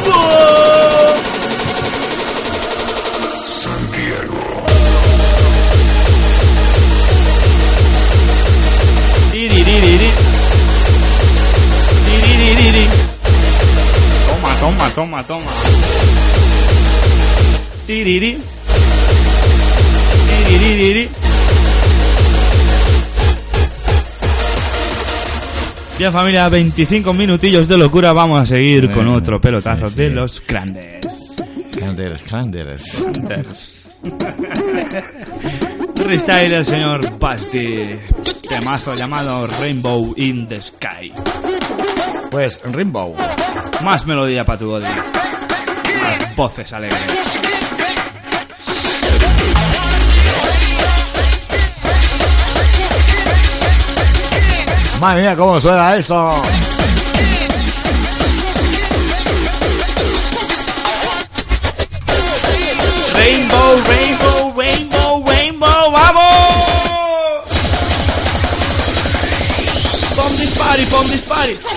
¡Gol! 0.07 1.32
Toma, 14.63 14.89
toma, 14.91 15.25
toma. 15.25 15.45
Tiriri. 17.85 18.39
Tiriririri. 20.47 21.09
Ya 25.99 26.13
familia, 26.13 26.49
25 26.49 27.13
minutillos 27.13 27.67
de 27.67 27.77
locura, 27.77 28.13
vamos 28.13 28.41
a 28.41 28.47
seguir 28.47 28.89
con 28.89 29.09
otro 29.09 29.41
pelotazo 29.41 29.89
sí, 29.89 29.97
de 29.97 30.11
los 30.11 30.41
grandes. 30.47 31.35
Clanders, 31.77 32.23
Clanders. 32.23 33.05
Freestyle 35.97 36.53
el 36.53 36.65
señor 36.65 37.19
Basti. 37.19 37.97
Temazo 38.49 38.95
llamado 38.95 39.49
Rainbow 39.61 40.15
in 40.17 40.47
the 40.47 40.63
Sky. 40.63 41.13
Pues 42.31 42.61
Rimbo. 42.65 43.17
Más 43.83 44.07
melodía 44.07 44.45
para 44.45 44.59
tu 44.59 44.71
body. 44.71 44.85
Más 44.85 46.37
voces 46.37 46.73
alegres. 46.73 47.01
Madre 55.01 55.23
mía, 55.23 55.37
cómo 55.37 55.61
suena 55.61 55.97
esto. 55.97 56.43
Rainbow, 63.15 63.83
rainbow, 63.89 64.55
rainbow, 64.57 65.25
rainbow, 65.27 65.91
vamos. 65.91 66.23
Bomb 70.17 70.37
this 70.37 70.57
party, 70.57 70.85
bomb 70.85 71.09
this 71.09 71.27
party. 71.27 71.72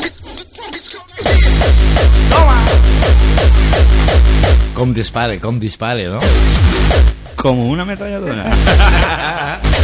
Com 4.85 4.93
dispare, 4.93 5.39
com 5.39 5.57
dispare, 5.57 6.07
¿no? 6.07 6.19
Como 7.35 7.65
una 7.69 7.81
ametralladora. 7.81 8.45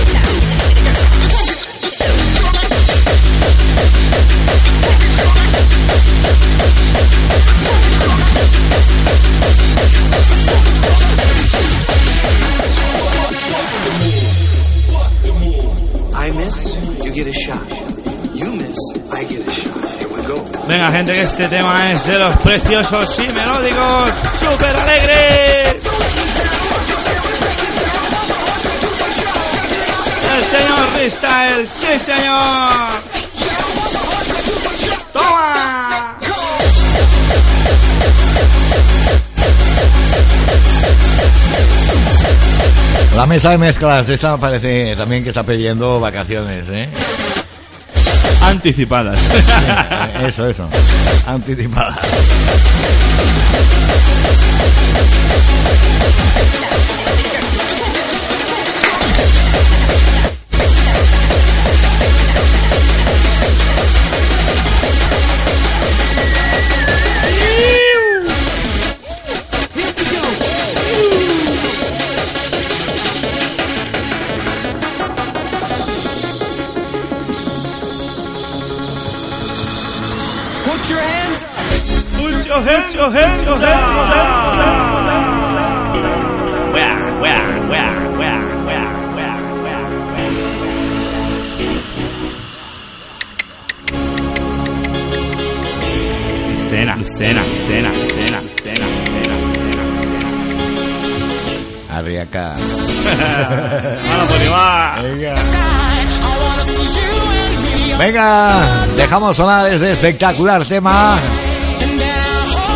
gente, 20.92 21.14
que 21.14 21.22
este 21.22 21.48
tema 21.48 21.92
es 21.92 22.06
de 22.06 22.20
los 22.20 22.36
preciosos 22.38 23.20
y 23.20 23.34
melódicos, 23.34 24.12
súper 24.40 24.76
alegres. 24.76 25.76
El 30.36 30.44
señor 30.46 30.88
Freestyle, 30.94 31.68
sí 31.68 32.00
señor. 32.00 32.70
Toma. 35.14 36.18
La 43.16 43.26
mesa 43.26 43.52
de 43.52 43.58
mezclas, 43.58 44.10
esta 44.10 44.38
parece 44.38 44.96
también 44.96 45.24
que 45.24 45.30
está 45.30 45.44
pidiendo 45.44 46.00
vacaciones, 46.00 46.68
¿eh? 46.70 46.90
Anticipadas. 48.52 49.18
Eso, 50.22 50.48
eso. 50.50 50.68
Anticipadas. 51.26 51.98
Your 83.02 83.10
hands, 83.10 83.42
your 83.42 83.58
hands, 83.58 83.92
your 83.98 84.06
hands. 84.06 84.92
Where, 86.74 86.98
where? 87.20 87.42
Cena, 96.70 96.96
cena, 97.04 97.44
cena, 97.68 97.92
cena, 97.94 98.40
cena, 98.64 98.88
cena. 99.12 99.36
Arriaca. 101.90 102.56
Vamos, 104.10 104.40
igual. 104.46 105.02
Venga. 105.04 105.36
Venga, 107.98 108.88
dejamos 108.96 109.36
sonar 109.36 109.68
este 109.68 109.92
espectacular 109.92 110.66
tema. 110.66 111.20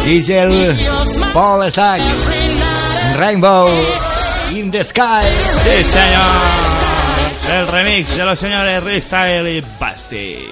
DJ 0.06 1.34
Paul 1.34 1.68
Stack. 1.72 2.00
Rainbow 3.18 3.68
in 4.52 4.70
the 4.70 4.84
Sky. 4.84 5.24
Sí, 5.64 5.84
señor. 5.84 6.66
El 7.52 7.68
remix 7.68 8.16
de 8.16 8.24
los 8.24 8.38
señores 8.38 8.84
Freestyle 8.84 9.48
y 9.48 9.64
Basti. 9.80 10.48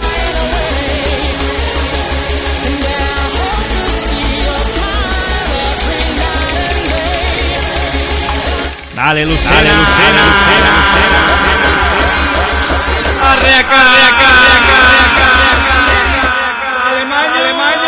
Dale, 8.95 9.25
Lucena. 9.25 9.51
Dale, 9.51 9.73
Lucena. 9.75 10.23
Arreaca, 13.31 13.81
arreaca, 13.81 14.27
arreaca, 14.29 14.75
arreaca. 15.29 15.73
Alemaño, 16.89 17.35
alemaño. 17.35 17.82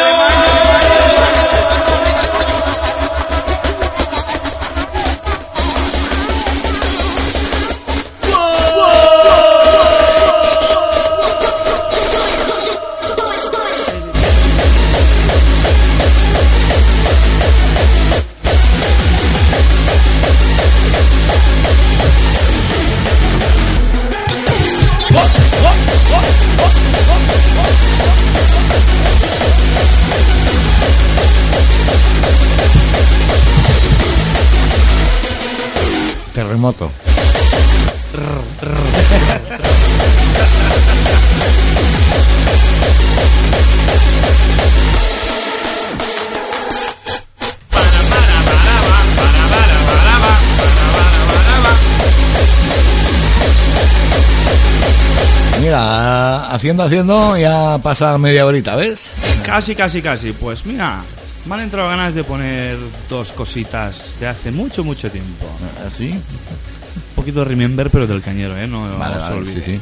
Mira, 55.62 56.52
haciendo, 56.54 56.84
haciendo, 56.84 57.38
ya 57.38 57.80
pasa 57.82 58.18
media 58.18 58.46
horita, 58.46 58.76
¿ves? 58.76 59.14
Casi, 59.44 59.74
casi, 59.76 60.02
casi. 60.02 60.32
Pues 60.32 60.66
mira, 60.66 61.02
me 61.46 61.56
han 61.56 61.62
entrado 61.62 61.90
ganas 61.90 62.16
de 62.16 62.24
poner 62.24 62.78
dos 63.10 63.32
cositas 63.32 64.18
de 64.20 64.28
hace 64.28 64.52
mucho, 64.52 64.84
mucho 64.84 65.10
tiempo. 65.12 65.46
¿Así? 65.86 66.10
Un 66.12 67.16
poquito 67.16 67.40
de 67.40 67.46
Remember, 67.46 67.90
pero 67.90 68.08
del 68.08 68.22
cañero, 68.22 68.58
¿eh? 68.58 68.68
No 68.68 68.98
Vale, 68.98 69.18
os 69.18 69.30
vale, 69.30 69.46
sí, 69.52 69.62
sí. 69.62 69.80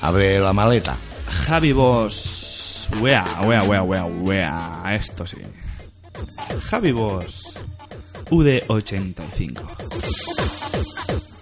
Abre 0.00 0.38
la 0.40 0.52
maleta. 0.52 0.96
Javi 1.46 1.72
Boss. 1.72 2.88
Wea, 3.00 3.24
wea, 3.44 3.62
wea, 3.62 3.82
wea, 3.82 4.04
wea. 4.04 4.82
Esto 4.94 5.26
sí. 5.26 5.36
Javi 6.70 6.92
Boss. 6.92 7.58
UD85. 8.30 9.60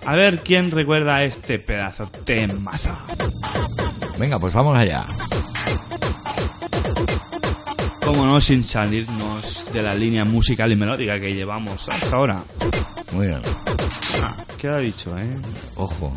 A 0.06 0.16
ver 0.16 0.40
quién 0.40 0.70
recuerda 0.70 1.22
este 1.22 1.58
pedazo 1.58 2.10
de 2.24 2.46
mazo. 2.48 2.96
Venga, 4.18 4.38
pues 4.38 4.52
vamos 4.52 4.76
allá 4.76 5.06
como 8.18 8.40
sin 8.40 8.64
salirnos 8.64 9.72
de 9.72 9.80
la 9.80 9.94
línea 9.94 10.24
musical 10.24 10.72
y 10.72 10.76
melódica 10.76 11.20
que 11.20 11.32
llevamos 11.32 11.88
hasta 11.88 12.16
ahora. 12.16 12.42
Muy 13.12 13.28
bien. 13.28 13.40
Ah, 14.20 14.34
¿Qué 14.58 14.66
ha 14.68 14.78
dicho, 14.78 15.16
eh? 15.16 15.40
Ojo. 15.76 16.12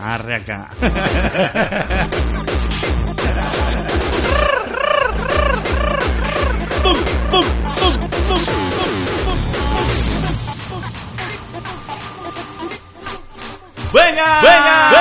Arre 0.00 0.34
acá. 0.34 0.68
¡Venga! 13.92 14.40
¡Venga! 14.42 14.91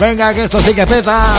Venga, 0.00 0.32
que 0.32 0.44
esto 0.44 0.62
sí 0.62 0.72
que 0.72 0.86
peta. 0.86 1.34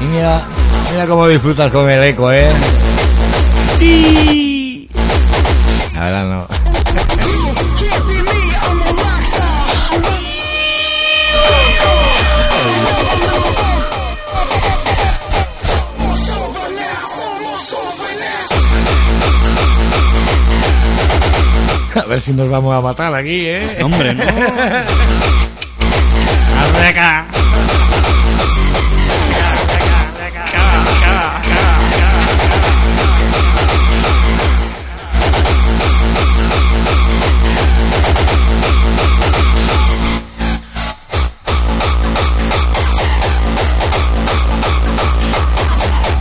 Y 0.00 0.04
mira, 0.06 0.42
mira 0.90 1.06
cómo 1.06 1.28
disfrutas 1.28 1.70
con 1.70 1.88
el 1.88 2.02
eco, 2.02 2.32
¿eh? 2.32 2.50
Sí. 3.78 4.90
La 5.94 6.00
verdad 6.00 6.24
no. 6.24 6.65
A 22.02 22.04
ver 22.04 22.20
si 22.20 22.32
nos 22.32 22.48
vamos 22.50 22.76
a 22.76 22.80
matar 22.82 23.14
aquí, 23.14 23.46
¿eh? 23.46 23.78
Hombre, 23.82 24.14
no. 24.14 24.22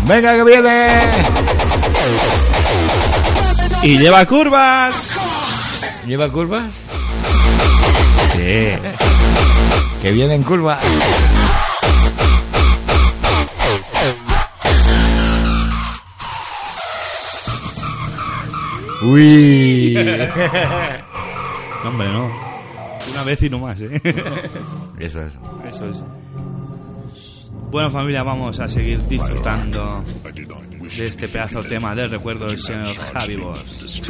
Venga, 0.07 0.35
que 0.35 0.43
viene. 0.43 0.87
Y 3.83 3.97
lleva 3.97 4.25
curvas. 4.25 5.24
¿Lleva 6.05 6.29
curvas? 6.29 6.71
Sí. 8.33 8.73
Que 10.01 10.11
viene 10.11 10.35
en 10.35 10.43
curva. 10.43 10.79
Uy. 19.01 19.95
Hombre, 21.85 22.07
no. 22.11 22.31
Una 23.11 23.23
vez 23.23 23.41
y 23.43 23.49
no 23.49 23.59
más, 23.59 23.81
¿eh? 23.81 24.01
Eso, 24.99 25.21
eso. 25.21 25.39
Eso, 25.67 25.85
eso. 25.89 26.05
Bueno, 27.71 27.89
familia, 27.91 28.21
vamos 28.23 28.59
a 28.59 28.69
seguir 28.69 29.03
disfrutando 29.07 30.03
de 30.97 31.05
este 31.05 31.27
pedazo 31.27 31.63
tema 31.63 31.95
del 31.95 32.11
recuerdo 32.11 32.45
del 32.45 32.59
señor 32.59 32.87
Javi 33.13 33.35
Boss. 33.35 34.01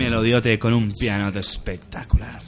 Melodiote 0.00 0.58
con 0.58 0.72
un 0.72 0.92
piano 0.92 1.28
espectacular. 1.28 2.40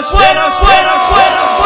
Los, 0.00 0.12
de 0.12 0.34
los 0.34 1.57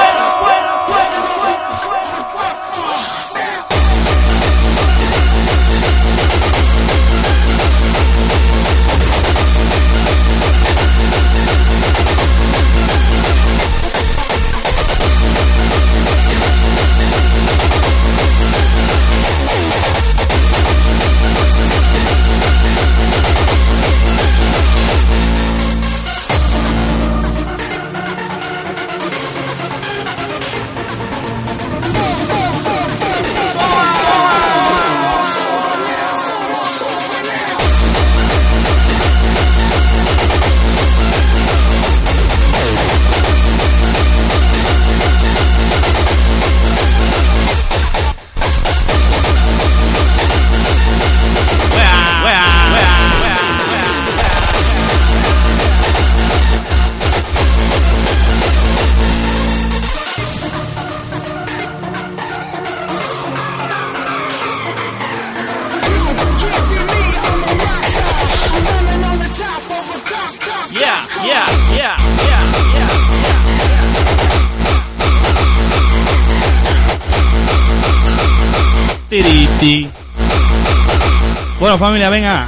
familia, 81.83 82.11
venga. 82.11 82.47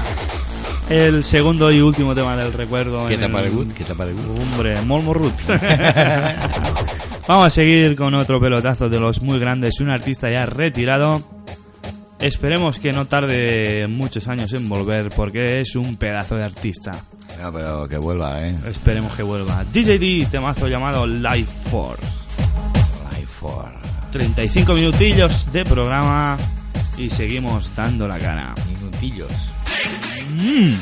El 0.89 1.25
segundo 1.25 1.73
y 1.73 1.81
último 1.81 2.15
tema 2.15 2.37
del 2.37 2.53
recuerdo. 2.53 3.09
¿Qué 3.09 3.17
te 3.19 3.25
el- 3.25 3.33
parece? 3.33 3.57
¿Qué 3.75 3.83
te 3.83 3.95
parece? 3.95 4.17
Hombre, 4.21 4.81
molt 4.83 5.05
morrut. 5.05 5.35
Vamos 7.27 7.47
a 7.47 7.51
seguir 7.51 7.97
con 7.97 8.15
otro 8.15 8.39
pelotazo 8.39 8.89
de 8.89 9.01
los 9.01 9.23
muy 9.23 9.41
grandes, 9.41 9.81
un 9.81 9.91
artista 9.91 10.31
ya 10.31 10.47
retirado. 10.47 11.21
Esperemos 12.21 12.79
que 12.79 12.93
no 12.93 13.07
tarde 13.07 13.89
muchos 13.89 14.29
años 14.29 14.53
en 14.53 14.69
volver 14.69 15.11
porque 15.17 15.61
es 15.61 15.75
un 15.75 15.97
pedazo 15.97 16.37
de 16.37 16.45
artista. 16.45 16.93
No, 17.43 17.53
pero 17.53 17.89
que 17.89 17.99
vuelva, 17.99 18.41
¿eh? 18.47 18.55
Esperemos 18.69 19.17
que 19.17 19.25
vuelva. 19.25 19.65
DJD, 19.65 20.31
temazo 20.31 20.69
llamado 20.69 21.09
Life 21.09 21.71
Force. 21.71 22.03
Life 23.11 23.27
for 23.27 23.67
35 24.13 24.75
minutillos 24.75 25.51
de 25.51 25.65
programa 25.65 26.37
y 26.97 27.11
seguimos 27.11 27.75
dando 27.75 28.07
la 28.07 28.19
cara. 28.21 28.55
Mm. 29.05 30.77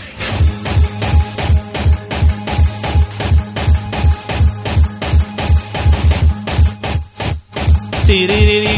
Tiririri, 8.07 8.77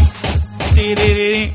tiririri. 0.74 1.52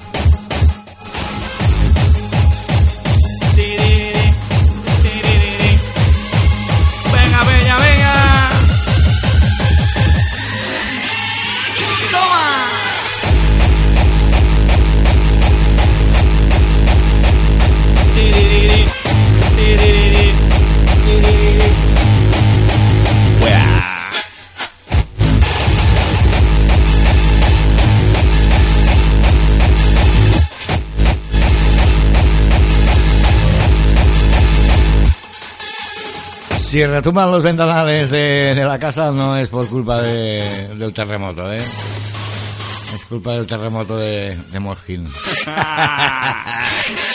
Si 36.70 36.86
retumban 36.86 37.32
los 37.32 37.42
ventanales 37.42 38.12
de, 38.12 38.54
la 38.64 38.78
casa 38.78 39.10
no 39.12 39.36
es 39.36 39.50
por 39.50 39.68
culpa 39.68 40.02
de- 40.04 40.68
del 40.76 40.94
terremoto, 40.94 41.52
¿eh? 41.52 41.64
Es 42.96 43.06
culpa 43.06 43.32
del 43.34 43.48
terremoto 43.48 43.98
de, 43.98 44.38
de. 44.52 45.10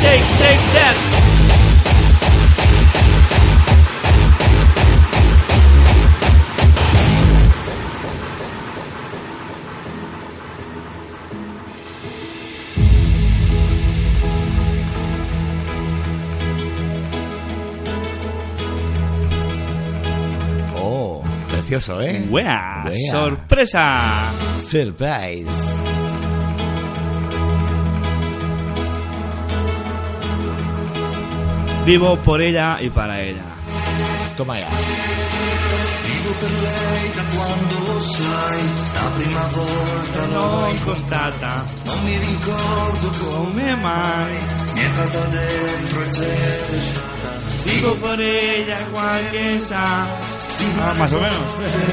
Take, 0.00 0.24
take, 0.38 0.64
that. 0.72 0.96
Oh, 20.76 21.22
precioso, 21.48 22.00
¿eh? 22.00 22.26
Wea. 22.30 22.90
¡Sorpresa! 23.10 24.32
Surprise. 24.62 25.89
Vivo 31.84 32.16
por 32.16 32.40
ella 32.40 32.78
y 32.80 32.90
para 32.90 33.20
ella. 33.20 33.42
Toma 34.36 34.58
ya. 34.58 34.68
Vivo 34.68 36.32
per 36.40 36.50
lei 36.50 37.12
da 37.16 37.22
quando 37.34 38.00
sai, 38.00 38.60
la 38.94 39.10
prima 39.10 39.42
volta 39.54 40.26
Non 40.26 40.80
costata 40.84 41.64
non 41.84 42.02
mi 42.04 42.16
ricordo 42.18 43.10
come 43.24 43.74
mai. 43.76 44.36
mi 44.74 44.80
è 44.80 44.84
entrata 44.84 45.24
dentro 45.26 46.02
e 46.02 46.08
c'è 46.08 46.78
stata. 46.78 47.30
Vivo 47.64 47.94
por 47.96 48.20
ella 48.20 48.76
cualquier 48.92 49.60
sa. 49.60 50.06
Ah, 50.78 50.94
más 50.96 51.12
o 51.12 51.20
menos. 51.20 51.38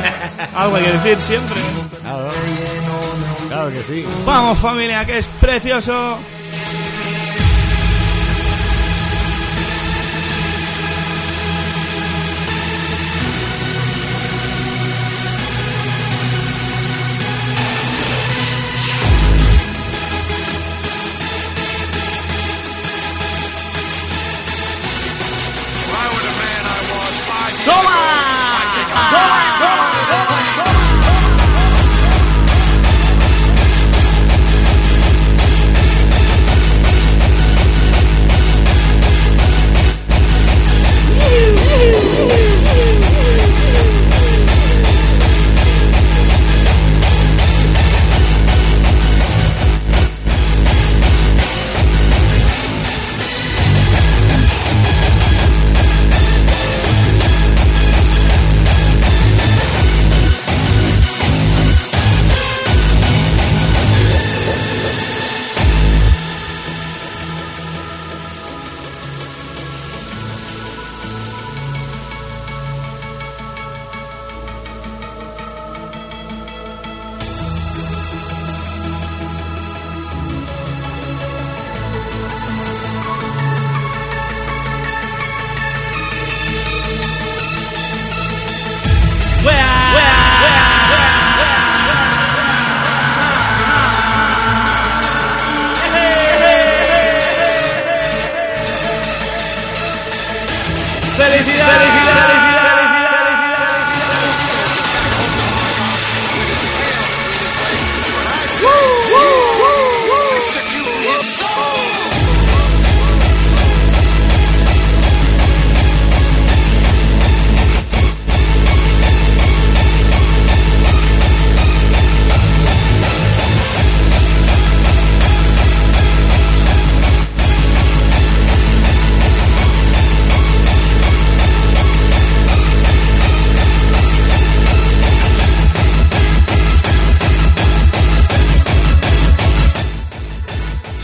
Algo 0.54 0.76
hay 0.76 0.84
que 0.84 0.92
decir 0.92 1.20
siempre. 1.22 1.60
Claro. 2.02 2.30
Claro 3.48 3.72
que 3.72 3.84
sí. 3.84 4.06
Vamos 4.26 4.58
familia, 4.60 5.06
que 5.06 5.20
es 5.20 5.26
precioso. 5.40 6.18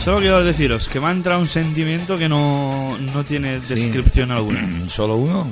Solo 0.04 0.20
quiero 0.20 0.44
deciros 0.44 0.90
que 0.90 1.00
me 1.00 1.08
ha 1.08 1.12
entrado 1.12 1.40
un 1.40 1.48
sentimiento 1.48 2.18
que 2.18 2.28
no, 2.28 2.98
no 3.14 3.24
tiene 3.24 3.60
descripción 3.62 4.32
alguna. 4.32 4.68
¿Solo 4.88 5.16
uno? 5.16 5.48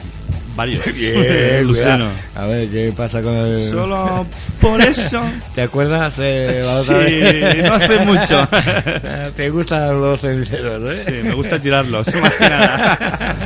Varios. 0.56 0.84
Bien. 0.94 2.10
A 2.34 2.46
ver, 2.46 2.68
¿qué 2.70 2.92
pasa 2.96 3.20
con 3.22 3.34
el...? 3.36 3.68
Solo 3.70 4.26
por 4.60 4.80
eso. 4.80 5.22
¿Te 5.54 5.62
acuerdas 5.62 6.16
de 6.16 6.62
la 6.64 6.80
Sí, 6.80 6.92
vez? 6.94 7.64
no 7.64 7.74
hace 7.74 7.98
mucho. 7.98 8.48
Te 9.36 9.50
gustan 9.50 10.00
los 10.00 10.20
cenceros, 10.20 10.82
¿eh? 10.92 11.02
Sí, 11.06 11.28
me 11.28 11.34
gusta 11.34 11.58
tirarlos, 11.58 12.12
más 12.20 12.36
que 12.36 12.48
nada. 12.48 13.36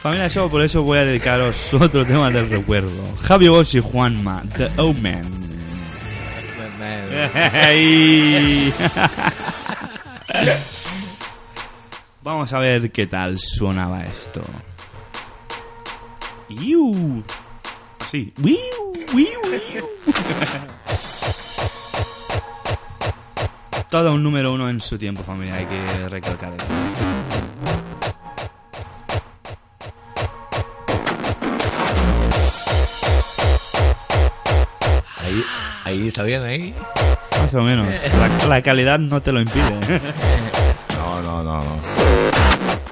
Familia 0.00 0.28
Show, 0.28 0.50
por 0.50 0.62
eso 0.62 0.82
voy 0.82 0.98
a 0.98 1.04
dedicaros 1.04 1.72
otro 1.72 2.04
tema 2.04 2.30
del 2.30 2.50
recuerdo. 2.50 2.90
Javi 3.22 3.48
Bosch 3.48 3.74
y 3.76 3.80
Juanma, 3.80 4.42
The 4.58 4.68
Omen. 4.76 5.43
Vamos 12.22 12.52
a 12.52 12.58
ver 12.58 12.90
qué 12.90 13.06
tal 13.06 13.38
sonaba 13.38 14.04
esto. 14.04 14.42
Iu. 16.48 17.22
Sí. 18.10 18.32
Wiu, 18.42 18.58
wiu, 19.14 19.40
wiu. 19.50 19.86
Todo 23.90 24.12
un 24.12 24.22
número 24.22 24.52
uno 24.52 24.68
en 24.68 24.80
su 24.80 24.98
tiempo, 24.98 25.22
familia, 25.22 25.56
hay 25.56 25.66
que 25.66 26.08
recalcar 26.08 26.52
eso. 26.54 26.66
Ahí, 35.18 35.44
ahí 35.84 36.08
está 36.08 36.22
bien, 36.24 36.42
ahí. 36.42 36.74
O 37.54 37.62
menos. 37.62 37.88
La, 38.40 38.46
la 38.48 38.62
calidad 38.62 38.98
no 38.98 39.20
te 39.20 39.32
lo 39.32 39.40
impide. 39.40 39.64
No, 40.96 41.20
no, 41.22 41.42
no, 41.44 41.58
no. 41.58 41.76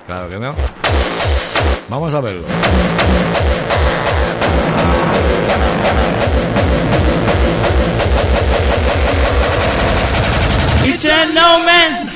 Claro 0.07 0.29
que 0.29 0.39
no. 0.39 0.55
Vamos 1.89 2.15
a 2.15 2.21
verlo. 2.21 2.47
It's 10.85 11.05
a 11.05 11.33
no 11.33 11.65
man. 11.65 12.09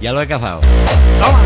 Ya 0.00 0.12
lo 0.12 0.20
he 0.22 0.26
cazado. 0.26 0.60
Toma. 1.20 1.40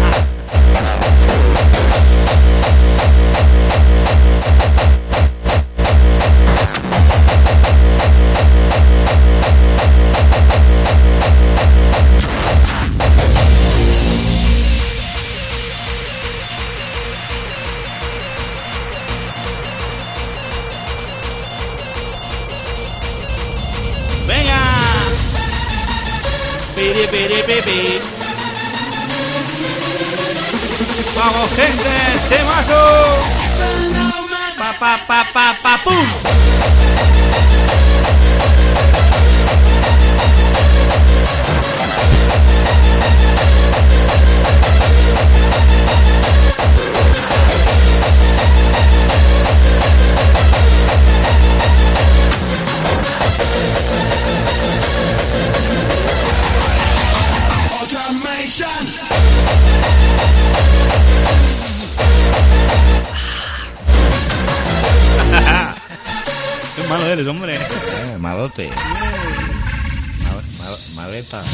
Piri, 26.81 27.07
piri, 27.09 27.43
pipi. 27.43 28.01
Vamos, 31.15 31.51
gente, 31.55 31.93
temazo. 32.31 32.85
Pa, 34.57 34.73
pa, 34.81 34.99
pa, 35.07 35.55
pa, 35.63 35.79
pa. 35.85 36.40
Malo 66.91 67.07
eres, 67.07 67.27
hombre. 67.27 67.55
Eh, 67.55 68.19
malote. 68.19 68.69
Mal- 70.25 70.45
mal- 70.59 70.79
maleta. 70.97 71.43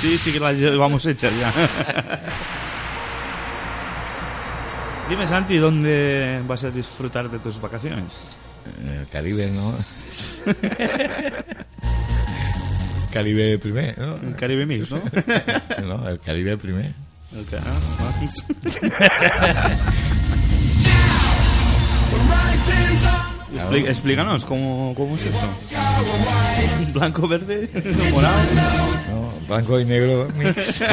Sí, 0.00 0.16
sí 0.18 0.32
que 0.32 0.40
las 0.40 0.56
llevamos 0.56 1.04
hechas 1.06 1.32
ya. 1.38 1.52
Dime, 5.10 5.26
Santi, 5.26 5.56
¿dónde 5.58 6.40
vas 6.46 6.64
a 6.64 6.70
disfrutar 6.70 7.28
de 7.28 7.38
tus 7.40 7.60
vacaciones? 7.60 8.28
En 8.80 8.88
el 8.88 9.06
Caribe, 9.08 9.50
¿no? 9.50 9.74
Caribe 13.12 13.58
primer, 13.58 13.98
¿no? 13.98 14.16
En 14.18 14.32
Caribe 14.34 14.64
Mix, 14.66 14.88
¿no? 14.90 15.02
No, 15.82 16.08
el 16.08 16.20
Caribe 16.20 16.56
primer. 16.56 16.94
Expli- 23.54 23.88
explícanos 23.88 24.44
cómo, 24.44 24.94
cómo 24.96 25.16
es 25.16 25.22
eso. 25.26 25.38
Blanco, 26.92 27.26
verde, 27.28 27.68
morado. 28.12 28.34
No, 29.12 29.32
blanco 29.48 29.78
y 29.80 29.84
negro 29.84 30.28
mix. 30.36 30.82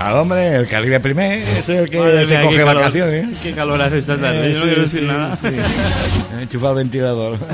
Al 0.00 0.14
hombre, 0.14 0.54
el 0.56 0.66
Caribe 0.68 1.00
primer 1.00 1.40
es 1.42 1.68
el 1.68 1.90
que 1.90 1.98
Madre 1.98 2.24
se 2.24 2.38
mía, 2.38 2.46
coge 2.46 2.58
calor- 2.58 2.74
vacaciones. 2.76 3.40
Qué 3.40 3.52
calor 3.52 3.82
hace 3.82 3.98
esta 3.98 4.16
tarde. 4.16 4.50
Eh, 4.50 4.52
Yo 4.54 4.58
no 4.60 4.64
sí, 4.64 4.68
quiero 4.68 4.82
decir 4.82 5.00
sí, 5.00 5.06
nada. 5.06 5.36
sí. 5.36 5.48
Enchufa 6.40 6.68
el 6.70 6.74
ventilador. 6.76 7.36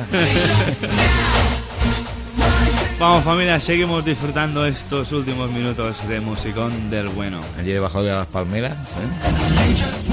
Vamos 3.00 3.24
familia, 3.24 3.58
seguimos 3.60 4.04
disfrutando 4.04 4.66
estos 4.66 5.10
últimos 5.12 5.50
minutos 5.50 6.06
de 6.06 6.20
musicón 6.20 6.90
del 6.90 7.08
bueno. 7.08 7.40
Allí 7.58 7.72
debajo 7.72 8.02
de 8.02 8.10
las 8.10 8.26
palmeras. 8.28 8.72
¿eh? 8.76 10.03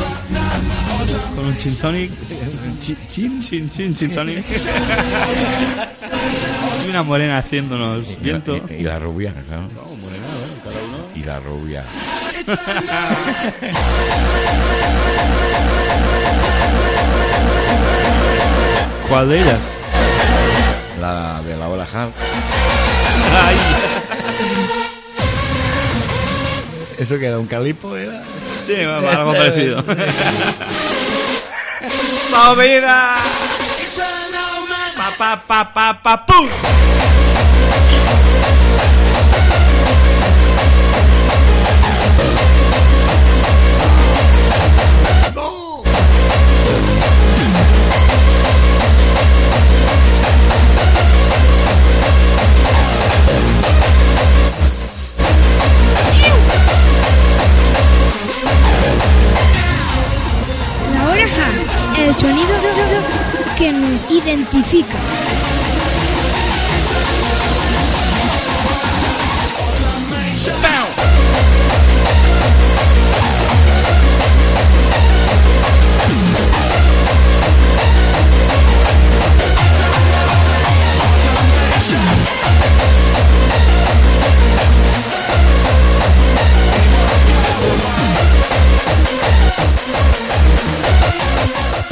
Con 1.35 1.45
un 1.45 1.57
chin 1.57 1.75
tonic. 1.77 2.11
Chin, 2.81 2.97
chin, 3.09 3.41
chin, 3.41 3.69
chin, 3.69 3.95
chin 3.95 4.13
tonic. 4.13 4.45
Y 6.85 6.89
una 6.89 7.03
morena 7.03 7.37
haciéndonos 7.37 8.07
Y 8.09 8.13
la- 8.15 8.19
viento. 8.21 8.57
Y, 8.69 8.73
y 8.75 8.83
la 8.83 8.99
rubia, 8.99 9.33
claro. 9.47 9.63
Y 11.15 11.23
la 11.23 11.39
rubia. 11.39 11.83
¿Cuál 19.09 19.29
de 19.29 19.41
ellas? 19.41 19.59
La 21.01 21.41
de 21.45 21.57
la 21.57 21.67
hora 21.67 21.83
hard. 21.93 22.11
Ay, 23.45 23.55
¿Eso 26.99 27.17
que 27.17 27.25
era 27.25 27.39
un 27.39 27.47
calipo? 27.47 27.95
Era? 27.97 28.21
sí, 28.65 28.75
algo 28.75 29.33
parecido. 29.33 29.83
¡Vamos, 32.31 32.57
vida! 32.57 33.15
Pa, 34.95 35.11
pa, 35.17 35.35
pa, 35.35 35.73
pa, 35.73 36.01
pa, 36.01 36.25
pum. 36.25 36.90
El 62.11 62.17
sonido 62.17 62.47
que 63.57 63.71
nos 63.71 64.05
identifica. 64.11 64.97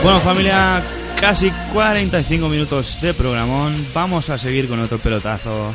Bueno, 0.04 0.20
familia, 0.22 0.82
casi 1.20 1.52
45 1.74 2.48
minutos 2.48 3.00
de 3.02 3.14
programón. 3.14 3.74
Vamos 3.94 4.30
a 4.30 4.38
seguir 4.38 4.70
con 4.70 4.80
otro 4.80 4.98
pelotazo. 4.98 5.74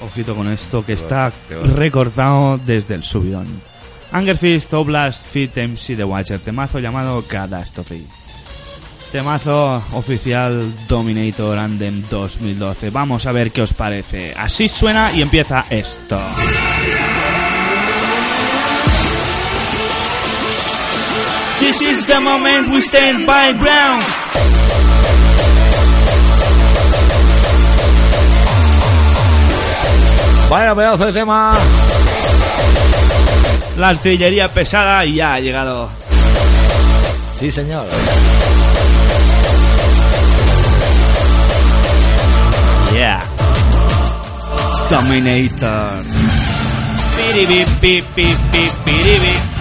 Ojito 0.00 0.34
con 0.34 0.50
esto 0.50 0.84
que 0.84 0.94
está 0.94 1.32
recortado 1.76 2.58
desde 2.58 2.96
el 2.96 3.04
subidón. 3.04 3.46
Angerfist 4.10 4.72
Oblast 4.74 5.26
Fit 5.28 5.56
MC 5.56 5.96
The 5.96 6.04
Watcher, 6.04 6.40
temazo 6.40 6.80
llamado 6.80 7.22
Catastrophe. 7.26 8.02
Temazo 9.12 9.82
oficial 9.92 10.72
Dominator 10.88 11.58
Andem 11.58 12.02
2012. 12.10 12.90
Vamos 12.90 13.26
a 13.26 13.32
ver 13.32 13.52
qué 13.52 13.62
os 13.62 13.74
parece. 13.74 14.34
Así 14.36 14.68
suena 14.68 15.12
y 15.12 15.22
empieza 15.22 15.66
esto. 15.70 16.18
This 21.62 21.80
is 21.80 22.06
the 22.06 22.20
moment 22.20 22.74
we 22.74 22.80
stand 22.80 23.24
by 23.24 23.52
ground. 23.52 24.02
Vaya 30.50 30.74
pedazo 30.74 31.06
de 31.06 31.12
tema. 31.12 31.54
La 33.78 33.88
artillería 33.90 34.48
pesada 34.48 35.04
ya 35.04 35.34
ha 35.34 35.40
llegado. 35.40 35.88
Sí, 37.38 37.52
señor. 37.52 37.86
Yeah. 42.92 43.22
Dominator. 44.90 46.02
Piribi, 47.16 47.64
pi, 47.80 48.02
pi, 48.16 49.51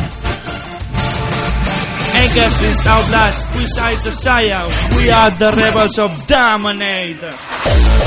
is 2.37 2.87
outlast, 2.87 3.55
we 3.55 3.65
side 3.65 3.97
the 4.05 4.11
Saya. 4.11 4.63
We 4.95 5.09
are 5.09 5.31
the 5.31 5.51
rebels 5.51 5.99
of 5.99 6.27
Dominator. 6.27 8.00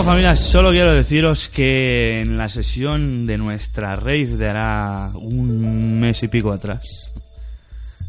Bueno, 0.00 0.12
familia, 0.12 0.34
solo 0.34 0.70
quiero 0.70 0.94
deciros 0.94 1.50
que 1.50 2.22
en 2.22 2.38
la 2.38 2.48
sesión 2.48 3.26
de 3.26 3.36
nuestra 3.36 3.96
rave 3.96 4.28
de 4.28 4.48
hará 4.48 5.10
un 5.12 6.00
mes 6.00 6.22
y 6.22 6.28
pico 6.28 6.52
atrás, 6.52 7.12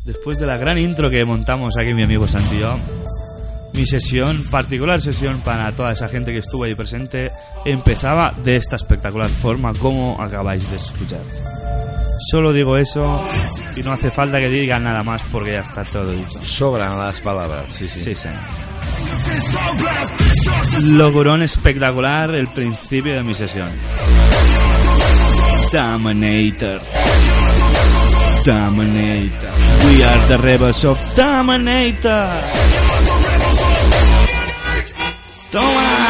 después 0.06 0.40
de 0.40 0.48
la 0.48 0.56
gran 0.56 0.78
intro 0.78 1.10
que 1.10 1.26
montamos 1.26 1.74
aquí 1.78 1.94
mi 1.94 2.04
amigo 2.04 2.30
Santillo, 2.30 2.78
mi 3.74 3.86
sesión, 3.86 4.44
particular 4.50 5.00
sesión 5.02 5.40
para 5.42 5.72
toda 5.74 5.92
esa 5.92 6.08
gente 6.10 6.32
que 6.32 6.40
estuvo 6.40 6.66
ahí 6.66 6.76
presente, 6.76 7.32
empezaba 7.66 8.34
de 8.44 8.58
esta 8.58 8.76
espectacular 8.76 9.30
forma 9.30 9.74
como 9.74 10.22
acabáis 10.22 10.70
de 10.70 10.76
escuchar. 10.76 11.22
Solo 12.30 12.54
digo 12.54 12.78
eso 12.78 13.22
y 13.76 13.82
no 13.82 13.92
hace 13.92 14.12
falta 14.12 14.40
que 14.40 14.50
digan 14.50 14.84
nada 14.84 15.04
más 15.04 15.24
porque 15.32 15.54
ya 15.54 15.62
está 15.62 15.84
todo 15.84 16.12
dicho. 16.12 16.42
Sobran 16.42 16.98
las 17.00 17.20
palabras, 17.22 17.66
sí, 17.72 17.88
sí. 17.88 18.14
Sí. 18.16 18.28
Logurón 20.84 21.42
espectacular 21.42 22.34
el 22.36 22.48
principio 22.48 23.16
de 23.16 23.24
mi 23.24 23.34
sesión. 23.34 23.70
Dominator. 25.72 26.82
Dominator. 28.46 29.50
We 29.86 30.04
are 30.04 30.28
the 30.28 30.38
rebels 30.38 30.86
of 30.86 31.00
Dominator. 31.16 32.30
Toma. 35.52 36.01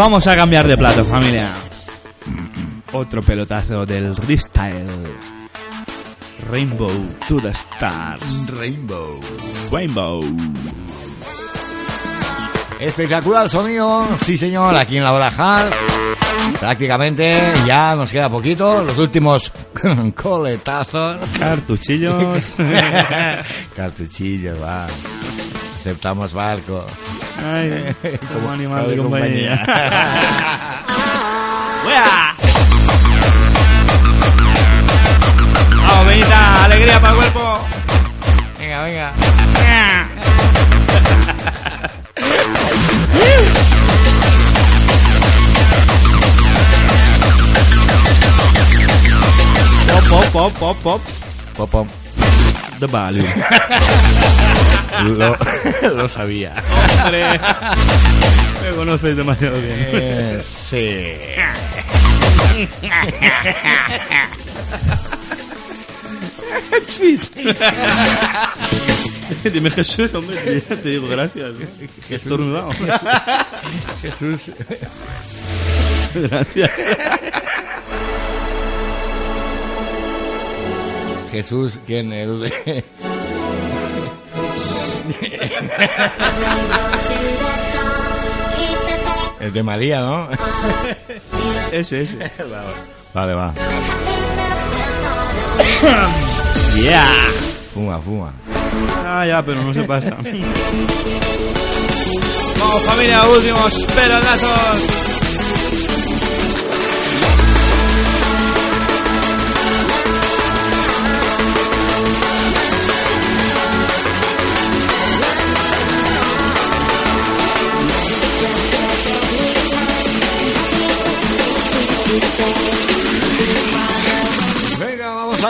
Vamos 0.00 0.26
a 0.26 0.34
cambiar 0.34 0.66
de 0.66 0.78
plato, 0.78 1.04
familia. 1.04 1.52
Otro 2.94 3.20
pelotazo 3.20 3.84
del 3.84 4.16
freestyle. 4.16 4.86
Rainbow 6.48 6.90
to 7.28 7.38
the 7.38 7.50
stars. 7.50 8.46
Rainbow. 8.46 9.20
Rainbow. 9.70 10.22
Espectacular 12.80 13.50
sonido, 13.50 14.08
sí 14.24 14.38
señor, 14.38 14.74
aquí 14.74 14.96
en 14.96 15.04
la 15.04 15.28
Hall. 15.36 15.70
Prácticamente 16.58 17.52
ya 17.66 17.94
nos 17.94 18.10
queda 18.10 18.30
poquito, 18.30 18.82
los 18.82 18.96
últimos 18.96 19.52
coletazos. 20.16 21.28
Cartuchillos. 21.38 22.54
Cartuchillos, 23.76 24.56
va. 24.62 24.86
Aceptamos 24.86 26.32
barco. 26.32 26.86
Ay, 27.44 27.94
como 28.32 28.50
animal 28.50 28.88
de 28.88 28.96
compañía. 28.96 29.54
¡Wea! 31.86 32.34
Vamos, 35.86 36.06
Benita, 36.06 36.64
alegría 36.64 37.00
para 37.00 37.12
el 37.12 37.18
cuerpo. 37.18 37.58
Venga, 38.58 38.82
venga. 38.84 39.14
Pop, 50.10 50.24
pop, 50.32 50.52
pop, 50.58 50.76
pop. 50.82 51.00
Pop, 51.56 51.70
pop. 51.70 51.86
The 52.80 52.88
value. 52.88 53.22
Lo, 55.04 55.36
lo 55.94 56.08
sabía. 56.08 56.52
Hombre, 57.04 57.24
me 58.62 58.76
conoces 58.76 59.16
demasiado 59.16 59.60
bien. 59.60 59.86
Eh, 59.92 60.38
sí. 60.42 61.14
Dime 69.50 69.70
Jesús, 69.70 70.14
hombre, 70.14 70.60
te 70.60 70.76
digo 70.76 71.08
gracias. 71.08 71.52
Que 72.08 72.16
estornudado. 72.16 72.70
Jesús. 74.02 74.50
Gracias. 76.14 76.70
Jesús, 81.30 81.80
¿quién? 81.86 82.12
El, 82.12 82.52
el 89.40 89.52
de 89.52 89.62
María, 89.62 90.00
¿no? 90.00 90.28
Ese, 91.72 92.02
ese. 92.02 92.18
Vale, 93.14 93.34
va. 93.34 93.54
Yeah. 96.76 97.04
Fuma, 97.74 97.98
fuma. 98.00 98.32
Ah, 99.04 99.26
ya, 99.26 99.44
pero 99.44 99.62
no 99.62 99.74
se 99.74 99.82
pasa. 99.82 100.10
Vamos, 102.58 102.82
familia, 102.84 103.22
últimos 103.28 103.84
pelotazos. 103.94 105.09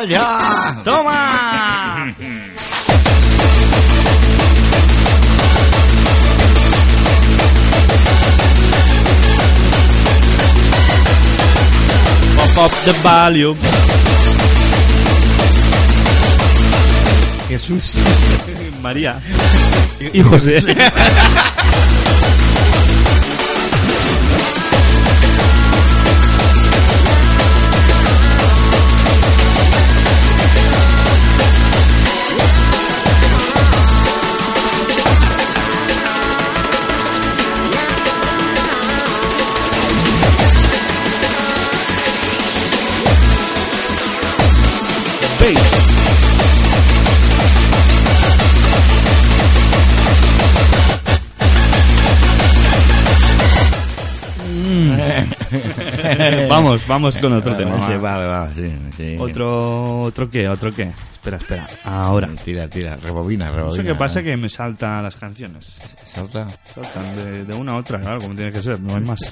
Allá. 0.00 0.80
¡Toma! 0.82 2.14
Pop 12.34 12.64
up 12.64 12.72
the 12.86 12.92
value. 13.02 13.54
Jesús. 17.50 17.96
María. 18.80 19.20
Y 20.14 20.22
José. 20.22 20.60
vamos, 56.50 56.86
vamos 56.86 57.16
con 57.16 57.32
otro 57.32 57.56
tema. 57.56 57.78
Sí, 57.86 57.92
va. 57.94 57.98
vale, 58.16 58.26
va, 58.26 58.50
sí, 58.54 58.64
sí. 58.96 59.16
Otro, 59.18 60.00
otro 60.00 60.28
qué, 60.28 60.48
otro 60.48 60.72
qué. 60.72 60.92
Espera, 61.12 61.36
espera. 61.38 61.66
Ahora. 61.84 62.28
Tira, 62.44 62.68
tira, 62.68 62.96
rebobina, 62.96 63.46
No 63.48 63.56
rebobina. 63.56 63.82
sé 63.82 63.88
qué 63.88 63.94
pasa 63.94 64.22
que 64.22 64.36
me 64.36 64.48
saltan 64.48 65.02
las 65.02 65.16
canciones. 65.16 65.80
Salta. 66.04 66.46
Saltan 66.74 67.16
de, 67.16 67.44
de 67.44 67.54
una 67.54 67.72
a 67.72 67.76
otra, 67.76 67.98
claro, 68.00 68.20
como 68.20 68.34
tiene 68.34 68.52
que 68.52 68.62
ser, 68.62 68.80
no 68.80 68.94
hay 68.94 69.00
más. 69.02 69.20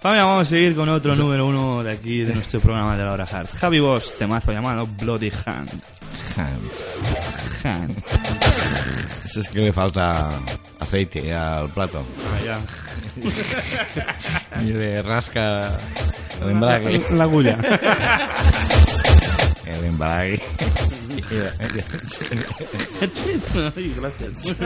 Familia, 0.00 0.24
vamos 0.24 0.42
a 0.46 0.50
seguir 0.50 0.74
con 0.74 0.88
otro 0.88 1.14
número 1.14 1.46
uno 1.46 1.82
de 1.82 1.92
aquí, 1.92 2.20
de 2.24 2.34
nuestro 2.34 2.58
programa 2.60 2.96
de 2.96 3.04
la 3.04 3.12
hora 3.12 3.26
hard. 3.30 3.48
Javi 3.48 3.80
Boss, 3.80 4.14
temazo 4.18 4.50
llamado 4.52 4.86
Bloody 4.86 5.30
Hand. 5.44 5.70
Hand. 7.64 7.96
Eso 9.26 9.40
es 9.40 9.48
que 9.48 9.60
le 9.60 9.72
falta 9.72 10.30
aceite 10.80 11.34
al 11.34 11.68
plato. 11.68 12.02
Allá. 13.26 14.62
Y 14.62 14.72
le 14.72 15.02
rasca 15.02 15.70
el 16.42 16.50
embrague. 16.50 17.02
La 17.12 17.24
agulla. 17.24 17.56
el 19.66 19.84
embrague. 19.84 20.42
Ay, 23.76 23.94
gracias. 23.96 24.56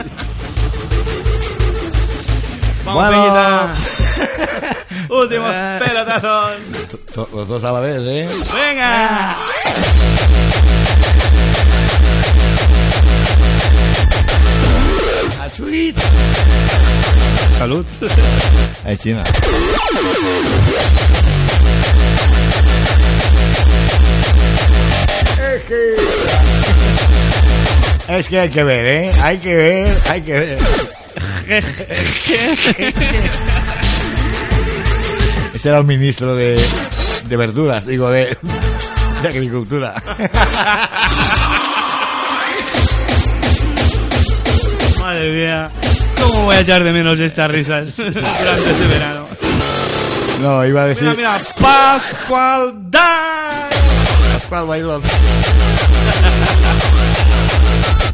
Vamos, 2.85 3.07
Bueno. 3.07 3.73
Últimos 5.21 5.51
pelotazos. 5.79 6.51
Los 7.33 7.47
dos 7.47 7.63
a 7.63 7.71
la 7.71 7.79
vez, 7.79 8.01
¿eh? 8.01 8.29
Venga. 8.53 9.35
Salud. 17.57 17.85
Ahí 18.85 18.97
China. 18.97 19.23
Es 28.07 28.29
que 28.29 28.39
hay 28.39 28.49
que 28.49 28.63
ver, 28.63 28.85
¿eh? 28.85 29.11
Hay 29.23 29.37
que 29.39 29.55
ver, 29.55 29.97
hay 30.09 30.21
que 30.21 30.33
ver. 30.33 30.59
Ese 35.55 35.69
era 35.69 35.79
el 35.79 35.85
ministro 35.85 36.35
de, 36.35 36.61
de 37.27 37.37
verduras, 37.37 37.85
digo, 37.85 38.09
de, 38.11 38.37
de 39.21 39.27
agricultura. 39.27 39.93
Madre 45.01 45.31
mía. 45.31 45.71
¿Cómo 46.21 46.45
voy 46.45 46.55
a 46.55 46.59
echar 46.61 46.83
de 46.83 46.91
menos 46.91 47.19
estas 47.19 47.49
risas 47.49 47.95
durante 47.97 48.69
este 48.71 48.87
verano? 48.87 49.27
No, 50.41 50.65
iba 50.65 50.83
a 50.83 50.85
decir... 50.85 51.03
Mira, 51.03 51.15
mira. 51.15 51.39
Pascual 51.59 52.73
Day. 52.91 53.01
Pascual 54.33 54.67
Bailón. 54.67 55.01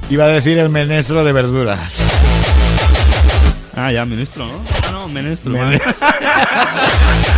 Iba 0.10 0.26
a 0.26 0.28
decir 0.28 0.58
el 0.58 0.70
menestro 0.70 1.24
de 1.24 1.32
verduras. 1.32 2.02
Ah, 3.76 3.91
ya, 3.91 4.06
ministro, 4.06 4.45
¿no? 4.45 4.54
Ah, 4.88 4.91
no, 4.91 5.08
ministro. 5.08 5.52
Menestro. 5.52 5.91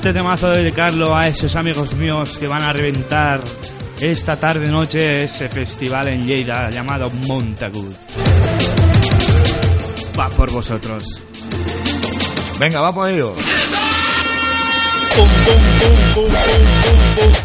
este 0.00 0.14
temazo 0.14 0.48
de 0.48 0.62
dedicarlo 0.62 1.14
a 1.14 1.28
esos 1.28 1.54
amigos 1.56 1.92
míos 1.92 2.38
que 2.38 2.48
van 2.48 2.62
a 2.62 2.72
reventar 2.72 3.38
esta 4.00 4.34
tarde-noche 4.34 5.24
ese 5.24 5.46
festival 5.50 6.08
en 6.08 6.24
Lleida 6.24 6.70
llamado 6.70 7.10
Montagut. 7.10 7.94
Va 10.18 10.30
por 10.30 10.50
vosotros. 10.50 11.04
Venga, 12.58 12.80
va 12.80 12.94
por 12.94 13.10
ello. 13.10 13.34
Pum, 15.14 15.28
pum, 15.44 15.60
pum, 16.14 17.39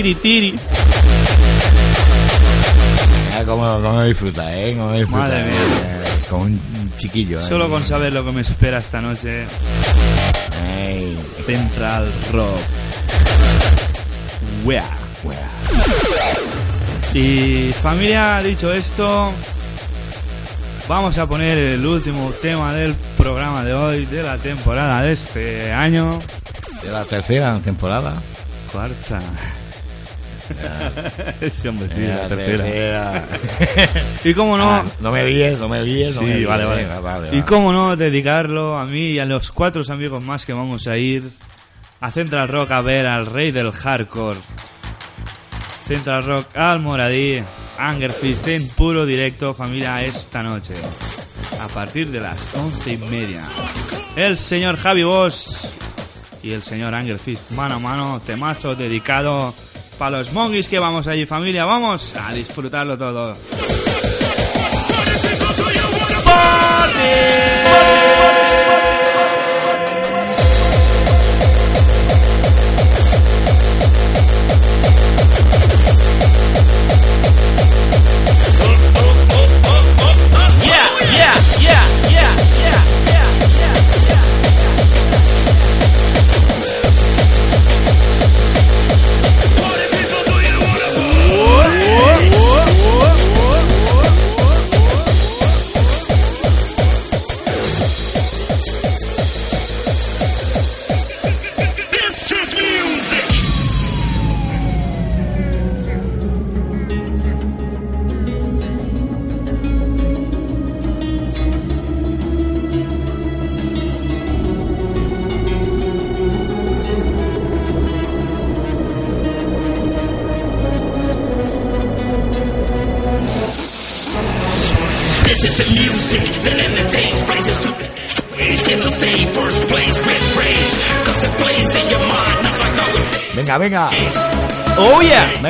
Tiri, 0.00 0.14
ti, 0.14 0.20
tiri. 0.22 0.58
Mira 3.28 3.44
cómo, 3.44 3.82
cómo 3.82 4.02
disfruta, 4.04 4.50
¿eh? 4.56 4.74
Cómo 4.74 4.94
disfruta. 4.94 5.18
Madre 5.18 5.44
mía. 5.44 5.52
eh, 5.52 6.24
Como 6.30 6.44
un 6.44 6.92
chiquillo. 6.96 7.38
¿eh? 7.38 7.44
Solo 7.46 7.68
con 7.68 7.84
saber 7.84 8.10
lo 8.14 8.24
que 8.24 8.32
me 8.32 8.40
espera 8.40 8.78
esta 8.78 9.02
noche. 9.02 9.44
Central 11.44 12.10
Rock. 12.32 12.60
Wea. 14.64 14.88
wea. 15.22 15.50
Y 17.12 17.70
familia, 17.82 18.40
dicho 18.42 18.72
esto, 18.72 19.30
vamos 20.88 21.18
a 21.18 21.26
poner 21.26 21.58
el 21.58 21.84
último 21.84 22.30
tema 22.40 22.72
del 22.72 22.94
programa 23.18 23.64
de 23.64 23.74
hoy, 23.74 24.06
de 24.06 24.22
la 24.22 24.38
temporada 24.38 25.02
de 25.02 25.12
este 25.12 25.72
año. 25.74 26.18
De 26.82 26.90
la 26.90 27.04
tercera 27.04 27.58
temporada. 27.62 28.14
Cuarta. 28.72 29.20
Sí, 31.52 31.68
hombre, 31.68 31.88
sí, 31.90 32.00
la 32.00 32.26
tercera. 32.26 33.24
Y 34.24 34.34
cómo 34.34 34.56
no, 34.58 34.70
Ah, 34.70 34.84
no 35.00 35.10
me 35.12 35.24
líes, 35.24 35.58
no 35.58 35.68
me 35.68 35.82
líes. 35.82 36.14
no 36.16 36.22
me 36.22 36.28
Sí, 36.28 36.34
líes. 36.38 36.48
vale, 36.48 36.64
vale. 36.64 36.82
Venga, 36.82 37.00
vale, 37.00 37.36
Y 37.36 37.42
cómo 37.42 37.72
no 37.72 37.96
dedicarlo 37.96 38.76
a 38.78 38.84
mí 38.84 39.12
y 39.12 39.18
a 39.18 39.24
los 39.24 39.50
cuatro 39.52 39.82
amigos 39.90 40.22
más 40.24 40.44
que 40.44 40.52
vamos 40.52 40.86
a 40.86 40.96
ir 40.96 41.30
a 42.00 42.10
Central 42.10 42.48
Rock 42.48 42.70
a 42.72 42.80
ver 42.80 43.06
al 43.06 43.26
rey 43.26 43.50
del 43.52 43.72
hardcore. 43.72 44.38
Central 45.86 46.24
Rock 46.24 46.56
al 46.56 46.80
Moradí 46.80 47.42
Angerfist 47.78 48.46
en 48.48 48.68
puro 48.68 49.06
directo, 49.06 49.54
familia, 49.54 50.02
esta 50.04 50.42
noche. 50.42 50.74
A 51.62 51.68
partir 51.68 52.08
de 52.08 52.20
las 52.20 52.54
once 52.54 52.92
y 52.94 52.96
media. 52.98 53.42
El 54.16 54.38
señor 54.38 54.76
Javi 54.76 55.02
Boss 55.02 55.68
y 56.42 56.52
el 56.52 56.62
señor 56.62 56.94
Angerfist 56.94 57.50
mano 57.52 57.74
a 57.76 57.78
mano, 57.78 58.20
temazo 58.24 58.74
dedicado 58.74 59.52
para 60.00 60.16
los 60.16 60.32
monguis 60.32 60.66
que 60.66 60.78
vamos 60.78 61.06
allí, 61.08 61.26
familia. 61.26 61.66
Vamos 61.66 62.16
a 62.16 62.32
disfrutarlo 62.32 62.96
todo. 62.96 63.36
Yeah, 67.00 67.49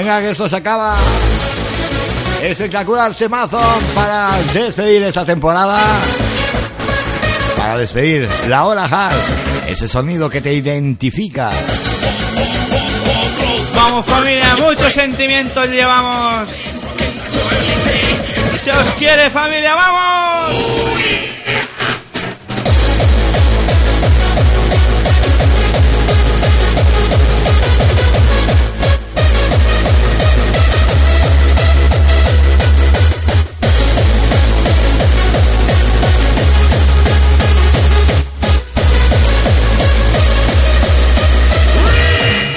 Venga, 0.01 0.19
que 0.23 0.31
esto 0.31 0.49
se 0.49 0.57
acaba. 0.57 0.97
Espectacular 2.43 3.15
temazo 3.15 3.61
para 3.95 4.31
despedir 4.55 5.03
esta 5.03 5.27
temporada. 5.27 5.79
Para 7.55 7.77
despedir 7.77 8.27
la 8.49 8.65
hora 8.65 8.87
hard. 8.87 9.69
Ese 9.69 9.87
sonido 9.87 10.31
que 10.31 10.41
te 10.41 10.55
identifica. 10.55 11.51
Vamos 13.75 14.07
familia, 14.07 14.57
muchos 14.57 14.91
sentimientos 14.91 15.69
llevamos. 15.69 16.49
Se 18.59 18.73
os 18.73 18.87
quiere 18.95 19.29
familia, 19.29 19.75
vamos. 19.75 21.40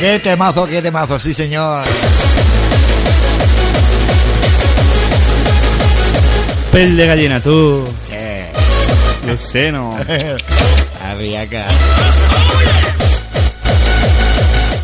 Qué 0.04 0.20
temazo, 0.20 0.68
qué 0.68 0.82
temazo, 0.82 1.18
sí 1.18 1.34
señor. 1.34 1.82
Pel 6.74 6.98
de 6.98 7.08
gallina 7.08 7.40
tú. 7.40 7.86
Sí. 8.10 9.26
Lo 9.26 9.38
sé, 9.38 9.72
no. 9.72 9.96
Arriaca. 11.10 11.66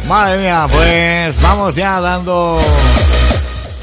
Madre 0.07 0.38
mía, 0.38 0.65
pues 0.72 1.41
vamos 1.41 1.76
ya 1.76 1.99
dando... 1.99 2.57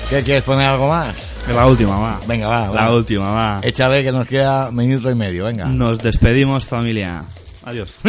¿Qué 0.09 0.23
quieres 0.23 0.43
poner 0.43 0.67
algo 0.67 0.89
más? 0.89 1.35
La 1.55 1.67
última, 1.67 1.99
va. 1.99 2.19
Venga, 2.27 2.49
va, 2.49 2.61
La 2.69 2.87
va. 2.87 2.95
última, 2.95 3.31
va. 3.33 3.61
Échale 3.63 4.03
que 4.03 4.11
nos 4.11 4.27
queda 4.27 4.71
minuto 4.71 5.11
y 5.11 5.15
medio, 5.15 5.45
venga. 5.45 5.67
Nos 5.67 5.99
despedimos 5.99 6.65
familia. 6.65 7.23
Adiós. 7.67 7.99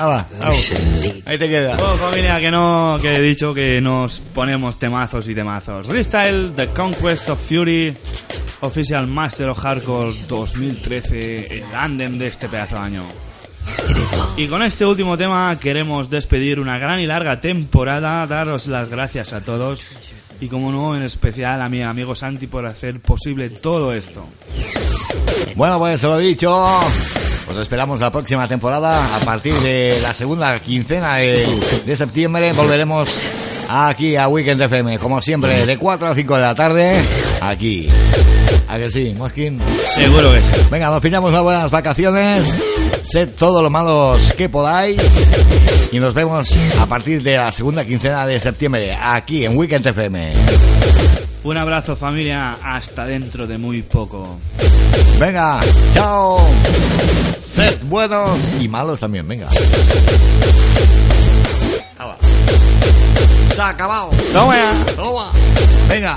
Ah, 0.00 0.06
va, 0.06 0.26
vamos. 0.38 0.72
Ahí 1.26 1.38
te 1.38 1.48
queda. 1.48 1.76
Bueno, 1.76 1.96
familia, 1.96 2.38
que 2.38 2.50
no, 2.50 2.98
que 3.02 3.16
he 3.16 3.20
dicho 3.20 3.52
que 3.52 3.80
nos 3.80 4.20
ponemos 4.20 4.78
temazos 4.78 5.28
y 5.28 5.34
temazos. 5.34 5.86
Restyle, 5.86 6.52
The 6.54 6.68
Conquest 6.68 7.28
of 7.30 7.40
Fury, 7.40 7.94
Official 8.60 9.06
Master 9.08 9.48
of 9.48 9.58
Hardcore 9.58 10.14
2013, 10.28 11.58
el 11.58 11.74
andem 11.74 12.18
de 12.18 12.28
este 12.28 12.48
pedazo 12.48 12.76
de 12.76 12.80
año. 12.80 13.04
Y 14.36 14.46
con 14.46 14.62
este 14.62 14.86
último 14.86 15.18
tema 15.18 15.58
queremos 15.58 16.08
despedir 16.08 16.60
una 16.60 16.78
gran 16.78 17.00
y 17.00 17.06
larga 17.06 17.40
temporada, 17.40 18.24
daros 18.26 18.68
las 18.68 18.88
gracias 18.88 19.32
a 19.32 19.44
todos 19.44 20.17
y 20.40 20.48
como 20.48 20.70
no, 20.70 20.96
en 20.96 21.02
especial 21.02 21.60
a 21.62 21.68
mi 21.68 21.82
amigo 21.82 22.14
Santi 22.14 22.46
por 22.46 22.66
hacer 22.66 23.00
posible 23.00 23.50
todo 23.50 23.92
esto. 23.92 24.24
Bueno, 25.56 25.78
pues 25.78 26.02
lo 26.02 26.18
dicho. 26.18 26.64
Os 27.50 27.56
esperamos 27.56 27.98
la 27.98 28.12
próxima 28.12 28.46
temporada. 28.46 29.16
A 29.16 29.20
partir 29.20 29.54
de 29.54 29.98
la 30.02 30.12
segunda 30.14 30.58
quincena 30.60 31.16
de, 31.16 31.46
de 31.86 31.96
septiembre 31.96 32.52
volveremos 32.52 33.08
aquí 33.68 34.16
a 34.16 34.28
Weekend 34.28 34.60
FM. 34.60 34.98
Como 34.98 35.20
siempre, 35.20 35.66
de 35.66 35.78
4 35.78 36.08
a 36.08 36.14
5 36.14 36.34
de 36.36 36.40
la 36.42 36.54
tarde. 36.54 36.92
Aquí. 37.40 37.88
¿A 38.68 38.78
que 38.78 38.90
sí, 38.90 39.14
Moskin? 39.16 39.58
Seguro 39.94 40.30
que 40.32 40.42
sí. 40.42 40.48
Venga, 40.70 40.90
nos 40.90 41.00
pillamos 41.00 41.30
unas 41.30 41.42
buenas 41.42 41.70
vacaciones. 41.70 42.58
Sed 43.02 43.30
todo 43.30 43.62
lo 43.62 43.70
malos 43.70 44.34
que 44.34 44.48
podáis. 44.48 45.00
Y 45.90 46.00
nos 46.00 46.14
vemos 46.14 46.48
a 46.80 46.86
partir 46.86 47.22
de 47.22 47.36
la 47.36 47.50
segunda 47.50 47.84
quincena 47.84 48.26
de 48.26 48.38
septiembre 48.40 48.94
aquí 48.94 49.44
en 49.44 49.56
Weekend 49.56 49.86
FM. 49.86 50.32
Un 51.44 51.56
abrazo 51.56 51.96
familia, 51.96 52.56
hasta 52.62 53.06
dentro 53.06 53.46
de 53.46 53.56
muy 53.58 53.82
poco. 53.82 54.38
Venga, 55.18 55.60
chao. 55.94 56.38
Sed 57.38 57.78
buenos 57.84 58.38
y 58.60 58.68
malos 58.68 59.00
también, 59.00 59.26
venga. 59.26 59.48
Se 63.58 63.62
ha 63.62 63.70
acabado. 63.70 64.10
Toma 64.32 64.54
ya. 64.54 64.94
Toma. 64.94 65.32
Venga. 65.88 66.14